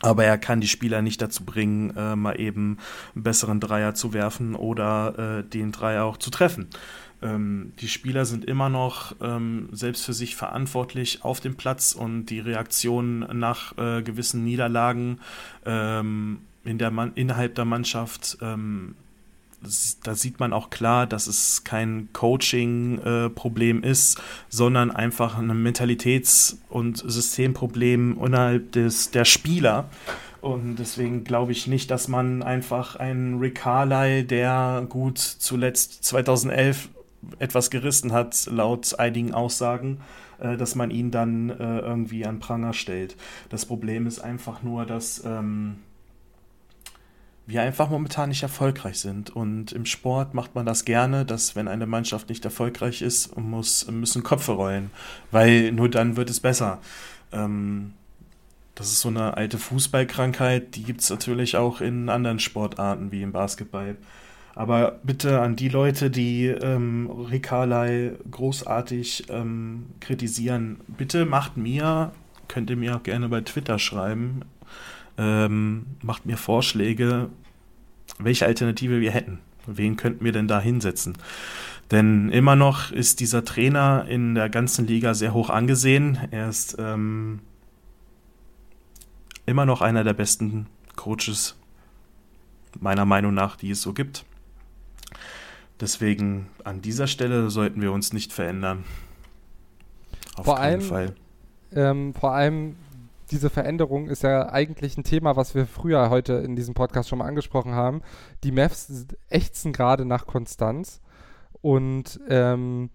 [0.00, 2.78] Aber er kann die Spieler nicht dazu bringen, äh, mal eben
[3.14, 6.68] einen besseren Dreier zu werfen oder äh, den Dreier auch zu treffen.
[7.22, 12.26] Ähm, die Spieler sind immer noch ähm, selbst für sich verantwortlich auf dem Platz und
[12.26, 15.18] die Reaktionen nach äh, gewissen Niederlagen
[15.66, 18.94] ähm, in der Man innerhalb der Mannschaft, ähm,
[20.04, 26.58] da sieht man auch klar, dass es kein Coaching-Problem äh, ist, sondern einfach ein Mentalitäts-
[26.68, 29.88] und Systemproblem innerhalb des, der Spieler.
[30.40, 36.88] Und deswegen glaube ich nicht, dass man einfach einen Rick Carlyle, der gut zuletzt 2011
[37.38, 40.00] etwas gerissen hat, laut einigen Aussagen,
[40.38, 43.16] äh, dass man ihn dann äh, irgendwie an Pranger stellt.
[43.48, 45.76] Das Problem ist einfach nur, dass ähm,
[47.46, 49.30] wir einfach momentan nicht erfolgreich sind.
[49.30, 53.90] Und im Sport macht man das gerne, dass wenn eine Mannschaft nicht erfolgreich ist, muss,
[53.90, 54.90] müssen Köpfe rollen,
[55.30, 56.78] weil nur dann wird es besser.
[57.32, 57.94] Ähm,
[58.74, 63.22] das ist so eine alte Fußballkrankheit, die gibt es natürlich auch in anderen Sportarten wie
[63.22, 63.96] im Basketball.
[64.58, 72.10] Aber bitte an die Leute, die ähm, Rikalai großartig ähm, kritisieren, bitte macht mir,
[72.48, 74.40] könnt ihr mir auch gerne bei Twitter schreiben,
[75.16, 77.28] ähm, macht mir Vorschläge,
[78.18, 79.38] welche Alternative wir hätten.
[79.68, 81.16] Wen könnten wir denn da hinsetzen?
[81.92, 86.18] Denn immer noch ist dieser Trainer in der ganzen Liga sehr hoch angesehen.
[86.32, 87.38] Er ist ähm,
[89.46, 91.56] immer noch einer der besten Coaches
[92.80, 94.24] meiner Meinung nach, die es so gibt.
[95.80, 98.84] Deswegen an dieser Stelle sollten wir uns nicht verändern.
[100.36, 101.14] Auf vor keinen allem, Fall.
[101.72, 102.76] Ähm, vor allem
[103.30, 107.18] diese Veränderung ist ja eigentlich ein Thema, was wir früher heute in diesem Podcast schon
[107.18, 108.02] mal angesprochen haben.
[108.42, 111.00] Die Mavs ächzen gerade nach Konstanz
[111.60, 112.90] und ähm,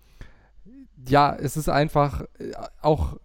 [1.07, 3.17] ja, es ist einfach äh, auch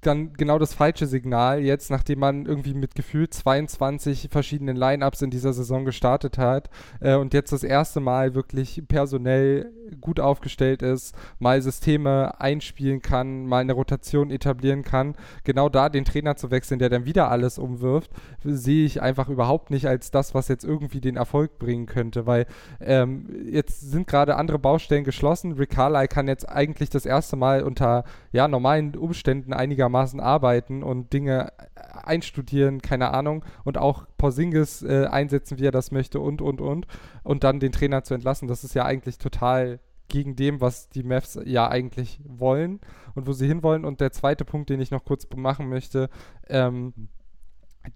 [0.00, 5.30] dann genau das falsche Signal jetzt, nachdem man irgendwie mit gefühlt 22 verschiedenen Lineups in
[5.30, 6.70] dieser Saison gestartet hat
[7.00, 13.46] äh, und jetzt das erste Mal wirklich personell gut aufgestellt ist, mal Systeme einspielen kann,
[13.46, 15.14] mal eine Rotation etablieren kann,
[15.44, 18.10] genau da den Trainer zu wechseln, der dann wieder alles umwirft,
[18.42, 22.46] sehe ich einfach überhaupt nicht als das, was jetzt irgendwie den Erfolg bringen könnte, weil
[22.80, 25.52] ähm, jetzt sind gerade andere Baustellen geschlossen.
[25.52, 31.52] Rick kann jetzt eigentlich das erste Mal unter ja, normalen Umständen einigermaßen arbeiten und Dinge
[31.74, 36.86] einstudieren, keine Ahnung, und auch Porzingis äh, einsetzen, wie er das möchte und, und, und.
[37.22, 41.02] Und dann den Trainer zu entlassen, das ist ja eigentlich total gegen dem, was die
[41.02, 42.80] Mavs ja eigentlich wollen
[43.14, 43.84] und wo sie hinwollen.
[43.84, 46.10] Und der zweite Punkt, den ich noch kurz machen möchte,
[46.48, 47.08] ähm,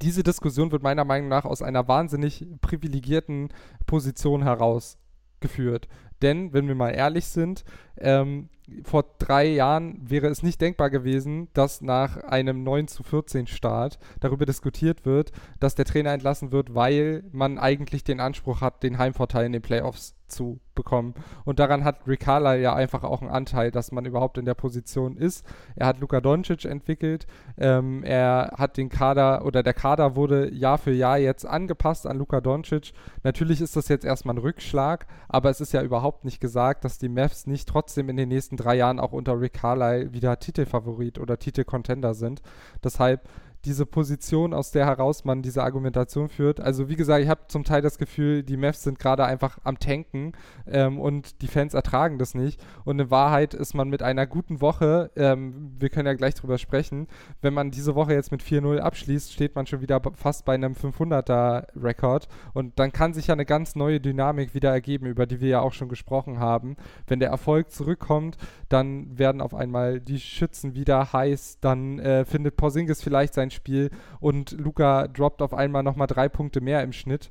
[0.02, 3.48] diese Diskussion wird meiner Meinung nach aus einer wahnsinnig privilegierten
[3.86, 4.98] Position heraus
[5.40, 5.88] geführt.
[6.20, 7.64] Denn, wenn wir mal ehrlich sind,
[7.96, 8.48] ähm,
[8.84, 13.98] vor drei Jahren wäre es nicht denkbar gewesen, dass nach einem 9 zu 14 Start
[14.20, 18.98] darüber diskutiert wird, dass der Trainer entlassen wird, weil man eigentlich den Anspruch hat, den
[18.98, 21.14] Heimvorteil in den Playoffs zu bekommen.
[21.44, 25.16] Und daran hat Ricala ja einfach auch einen Anteil, dass man überhaupt in der Position
[25.16, 25.44] ist.
[25.74, 27.26] Er hat Luka Doncic entwickelt.
[27.56, 32.18] Ähm, er hat den Kader oder der Kader wurde Jahr für Jahr jetzt angepasst an
[32.18, 32.92] Luka Doncic.
[33.24, 36.98] Natürlich ist das jetzt erstmal ein Rückschlag, aber es ist ja überhaupt nicht gesagt, dass
[36.98, 41.18] die Mavs nicht trotzdem in den nächsten drei Jahren auch unter Rick Carlisle wieder Titelfavorit
[41.18, 42.42] oder Titelcontender sind.
[42.84, 43.28] Deshalb
[43.68, 46.58] diese Position, aus der heraus man diese Argumentation führt.
[46.58, 49.78] Also wie gesagt, ich habe zum Teil das Gefühl, die Mavs sind gerade einfach am
[49.78, 50.32] Tanken
[50.66, 52.60] ähm, und die Fans ertragen das nicht.
[52.84, 56.56] Und in Wahrheit ist man mit einer guten Woche, ähm, wir können ja gleich drüber
[56.56, 57.08] sprechen,
[57.42, 60.72] wenn man diese Woche jetzt mit 4-0 abschließt, steht man schon wieder fast bei einem
[60.72, 62.28] 500er-Rekord.
[62.54, 65.60] Und dann kann sich ja eine ganz neue Dynamik wieder ergeben, über die wir ja
[65.60, 66.76] auch schon gesprochen haben.
[67.06, 68.38] Wenn der Erfolg zurückkommt,
[68.70, 73.90] dann werden auf einmal die Schützen wieder heiß, dann äh, findet Porzingis vielleicht sein Spiel
[74.20, 77.30] und Luca droppt auf einmal nochmal drei Punkte mehr im Schnitt,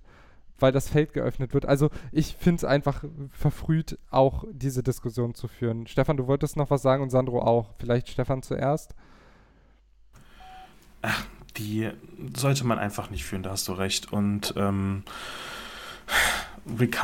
[0.60, 1.66] weil das Feld geöffnet wird.
[1.66, 5.88] Also ich finde es einfach verfrüht, auch diese Diskussion zu führen.
[5.88, 7.72] Stefan, du wolltest noch was sagen und Sandro auch.
[7.80, 8.94] Vielleicht Stefan zuerst?
[11.02, 11.26] Ach,
[11.58, 11.90] die
[12.36, 14.12] sollte man einfach nicht führen, da hast du recht.
[14.12, 15.04] Und ähm,
[16.80, 17.02] Rick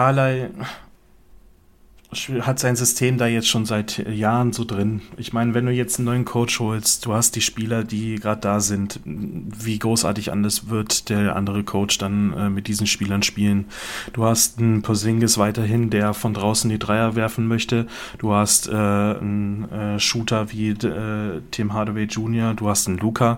[2.41, 5.01] hat sein System da jetzt schon seit Jahren so drin.
[5.18, 8.41] Ich meine, wenn du jetzt einen neuen Coach holst, du hast die Spieler, die gerade
[8.41, 13.66] da sind, wie großartig anders wird der andere Coach dann äh, mit diesen Spielern spielen.
[14.14, 17.88] Du hast einen Posingis weiterhin, der von draußen die Dreier werfen möchte.
[18.18, 23.38] Du hast äh, einen äh, Shooter wie äh, Tim Hardaway Jr., du hast einen Luca,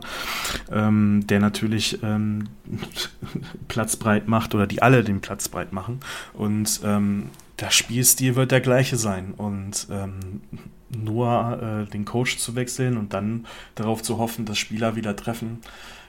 [0.71, 2.49] ähm, der natürlich ähm,
[3.67, 5.99] Platz breit macht oder die alle den Platz breit machen.
[6.33, 7.29] Und ähm,
[7.59, 9.33] der Spielstil wird der gleiche sein.
[9.35, 10.41] Und ähm,
[10.89, 13.45] nur äh, den Coach zu wechseln und dann
[13.75, 15.59] darauf zu hoffen, dass Spieler wieder treffen,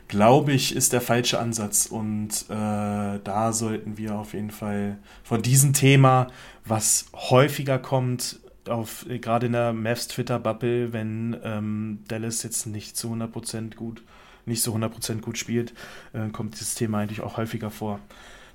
[0.09, 1.86] glaube ich, ist der falsche Ansatz.
[1.86, 6.28] Und äh, da sollten wir auf jeden Fall von diesem Thema,
[6.64, 13.12] was häufiger kommt, auf gerade in der Mavs Twitter-Bubble, wenn ähm, Dallas jetzt nicht zu
[13.12, 14.03] 100% gut,
[14.44, 15.72] nicht so 100% gut spielt,
[16.12, 18.01] äh, kommt dieses Thema eigentlich auch häufiger vor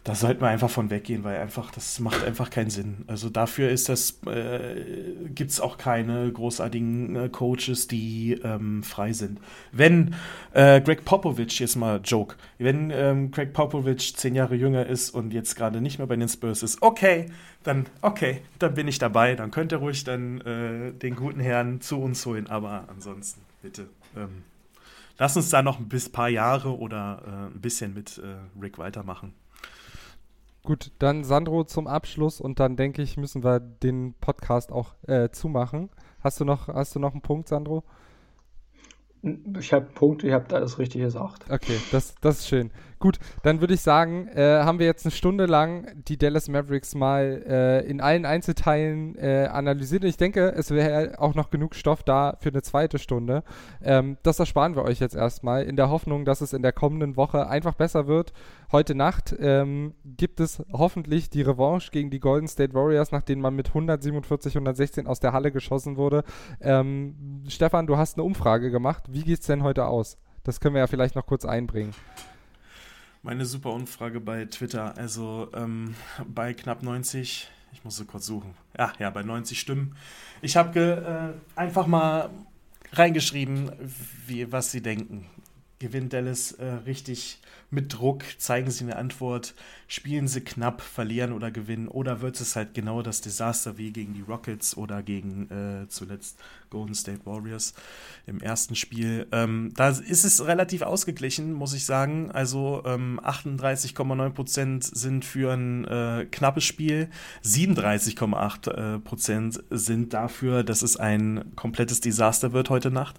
[0.03, 3.05] da sollten wir einfach von weggehen, weil einfach, das macht einfach keinen Sinn.
[3.05, 4.83] Also dafür ist das, äh,
[5.29, 9.39] gibt es auch keine großartigen äh, Coaches, die ähm, frei sind.
[9.71, 10.15] Wenn
[10.53, 15.33] äh, Greg Popovich, jetzt mal Joke, wenn ähm, Greg Popovich zehn Jahre jünger ist und
[15.33, 17.27] jetzt gerade nicht mehr bei den Spurs ist, okay,
[17.61, 21.79] dann, okay, dann bin ich dabei, dann könnt ihr ruhig dann äh, den guten Herrn
[21.79, 23.87] zu uns holen, aber ansonsten, bitte.
[24.17, 24.43] Ähm,
[25.19, 29.33] lass uns da noch ein paar Jahre oder äh, ein bisschen mit äh, Rick weitermachen.
[30.63, 35.29] Gut, dann Sandro zum Abschluss und dann denke ich, müssen wir den Podcast auch äh,
[35.31, 35.89] zumachen.
[36.19, 37.83] Hast du noch, hast du noch einen Punkt, Sandro?
[39.59, 41.45] Ich habe Punkte, ihr habt alles richtig gesagt.
[41.49, 42.71] Okay, das, das ist schön.
[43.01, 46.93] Gut, dann würde ich sagen, äh, haben wir jetzt eine Stunde lang die Dallas Mavericks
[46.93, 50.03] mal äh, in allen Einzelteilen äh, analysiert.
[50.03, 53.43] Ich denke, es wäre auch noch genug Stoff da für eine zweite Stunde.
[53.81, 57.17] Ähm, das ersparen wir euch jetzt erstmal in der Hoffnung, dass es in der kommenden
[57.17, 58.33] Woche einfach besser wird.
[58.71, 63.55] Heute Nacht ähm, gibt es hoffentlich die Revanche gegen die Golden State Warriors, nachdem man
[63.55, 66.23] mit 147, 116 aus der Halle geschossen wurde.
[66.61, 69.05] Ähm, Stefan, du hast eine Umfrage gemacht.
[69.09, 70.19] Wie geht es denn heute aus?
[70.43, 71.95] Das können wir ja vielleicht noch kurz einbringen.
[73.23, 74.97] Meine super Umfrage bei Twitter.
[74.97, 75.93] Also ähm,
[76.27, 78.55] bei knapp 90, ich muss so kurz suchen.
[78.75, 79.95] Ja, ja, bei 90 Stimmen.
[80.41, 82.31] Ich habe äh, einfach mal
[82.93, 83.71] reingeschrieben,
[84.25, 85.27] wie, was sie denken.
[85.81, 87.39] Gewinnt Dallas äh, richtig
[87.71, 88.23] mit Druck?
[88.37, 89.55] Zeigen sie eine Antwort?
[89.87, 91.87] Spielen sie knapp, verlieren oder gewinnen?
[91.87, 96.37] Oder wird es halt genau das Desaster wie gegen die Rockets oder gegen äh, zuletzt
[96.69, 97.73] Golden State Warriors
[98.27, 99.25] im ersten Spiel?
[99.31, 102.29] Ähm, da ist es relativ ausgeglichen, muss ich sagen.
[102.29, 107.09] Also ähm, 38,9% sind für ein äh, knappes Spiel,
[107.43, 113.15] 37,8% äh, sind dafür, dass es ein komplettes Desaster wird heute Nacht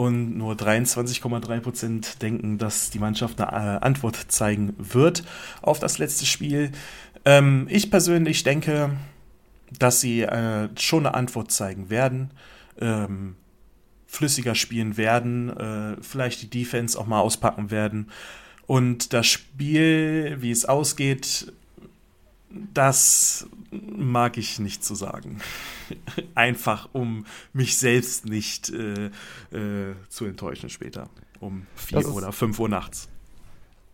[0.00, 5.24] und nur 23,3% denken, dass die Mannschaft eine äh, Antwort zeigen wird
[5.60, 6.72] auf das letzte Spiel.
[7.26, 8.96] Ähm, ich persönlich denke,
[9.78, 12.30] dass sie äh, schon eine Antwort zeigen werden.
[12.80, 13.36] Ähm,
[14.06, 18.10] flüssiger spielen werden, äh, vielleicht die Defense auch mal auspacken werden.
[18.66, 21.52] Und das Spiel, wie es ausgeht,
[22.50, 25.40] das mag ich nicht zu sagen.
[26.34, 29.06] Einfach um mich selbst nicht äh,
[29.52, 31.08] äh, zu enttäuschen später.
[31.38, 33.08] Um 4 oder 5 Uhr nachts.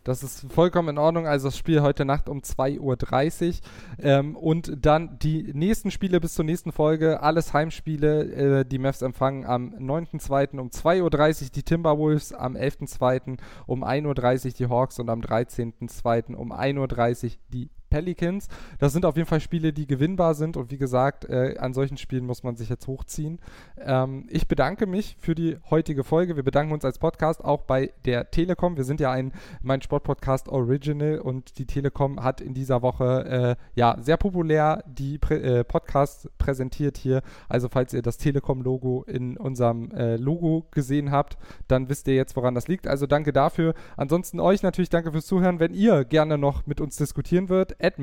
[0.07, 1.27] Das ist vollkommen in Ordnung.
[1.27, 3.55] Also das Spiel heute Nacht um 2.30 Uhr.
[3.99, 7.23] Ähm, und dann die nächsten Spiele bis zur nächsten Folge.
[7.23, 8.61] Alles Heimspiele.
[8.61, 10.59] Äh, die Mavs empfangen am 9.2.
[10.61, 13.37] um 2.30 Uhr die Timberwolves, am 11.2.
[13.67, 16.35] um 1.30 Uhr die Hawks und am 13.2.
[16.37, 18.49] um 1.30 Uhr die Pelicans.
[18.79, 21.97] Das sind auf jeden Fall Spiele, die gewinnbar sind und wie gesagt, äh, an solchen
[21.97, 23.39] Spielen muss man sich jetzt hochziehen.
[23.79, 26.37] Ähm, ich bedanke mich für die heutige Folge.
[26.37, 28.77] Wir bedanken uns als Podcast auch bei der Telekom.
[28.77, 29.33] Wir sind ja ein
[29.63, 35.17] mein Sportpodcast Original und die Telekom hat in dieser Woche äh, ja sehr populär die
[35.17, 37.23] Prä äh, Podcasts präsentiert hier.
[37.49, 42.37] Also falls ihr das Telekom-Logo in unserem äh, Logo gesehen habt, dann wisst ihr jetzt,
[42.37, 42.87] woran das liegt.
[42.87, 43.73] Also danke dafür.
[43.97, 45.61] Ansonsten euch natürlich danke fürs Zuhören.
[45.61, 47.99] Wenn ihr gerne noch mit uns diskutieren würdet, at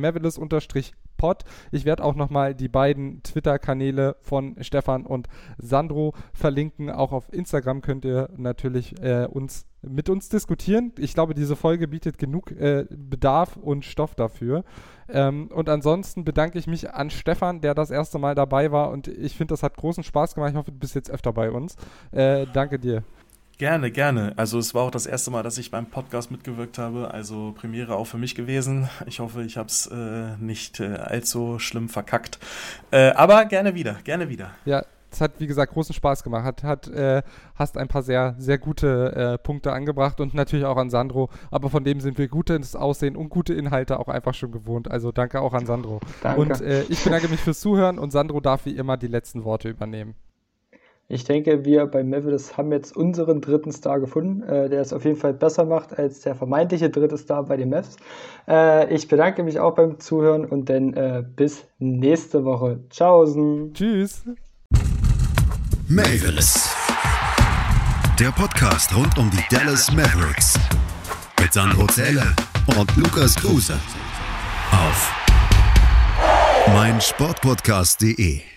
[1.17, 5.27] pod Ich werde auch nochmal die beiden Twitter-Kanäle von Stefan und
[5.57, 6.89] Sandro verlinken.
[6.89, 10.91] Auch auf Instagram könnt ihr natürlich äh, uns mit uns diskutieren.
[10.97, 14.63] Ich glaube, diese Folge bietet genug äh, Bedarf und Stoff dafür.
[15.09, 18.91] Ähm, und ansonsten bedanke ich mich an Stefan, der das erste Mal dabei war.
[18.91, 20.51] Und ich finde, das hat großen Spaß gemacht.
[20.51, 21.75] Ich hoffe, du bist jetzt öfter bei uns.
[22.11, 23.03] Äh, danke dir.
[23.63, 24.33] Gerne, gerne.
[24.35, 27.13] Also es war auch das erste Mal, dass ich beim Podcast mitgewirkt habe.
[27.13, 28.89] Also Premiere auch für mich gewesen.
[29.05, 32.39] Ich hoffe, ich habe es äh, nicht äh, allzu schlimm verkackt.
[32.91, 34.49] Äh, aber gerne wieder, gerne wieder.
[34.65, 36.43] Ja, es hat, wie gesagt, großen Spaß gemacht.
[36.43, 37.23] Hat, hat, äh,
[37.55, 41.29] hast ein paar sehr, sehr gute äh, Punkte angebracht und natürlich auch an Sandro.
[41.49, 44.91] Aber von dem sind wir gutes Aussehen und gute Inhalte auch einfach schon gewohnt.
[44.91, 46.01] Also danke auch an Sandro.
[46.21, 46.41] Danke.
[46.41, 49.69] Und äh, ich bedanke mich fürs Zuhören und Sandro darf wie immer die letzten Worte
[49.69, 50.15] übernehmen.
[51.09, 55.03] Ich denke, wir bei Mavericks haben jetzt unseren dritten Star gefunden, äh, der es auf
[55.03, 57.97] jeden Fall besser macht als der vermeintliche dritte Star bei den Mavs.
[58.47, 62.79] Äh, ich bedanke mich auch beim Zuhören und dann äh, bis nächste Woche.
[62.89, 63.73] Tschaußen.
[63.73, 64.23] Tschüss.
[65.89, 66.73] Mavericks.
[68.19, 70.57] Der Podcast rund um die Dallas Mavericks.
[71.41, 72.33] Mit Sandro Zähler
[72.77, 73.73] und Lukas Kruse.
[74.71, 75.11] Auf
[76.73, 78.52] meinsportpodcast.de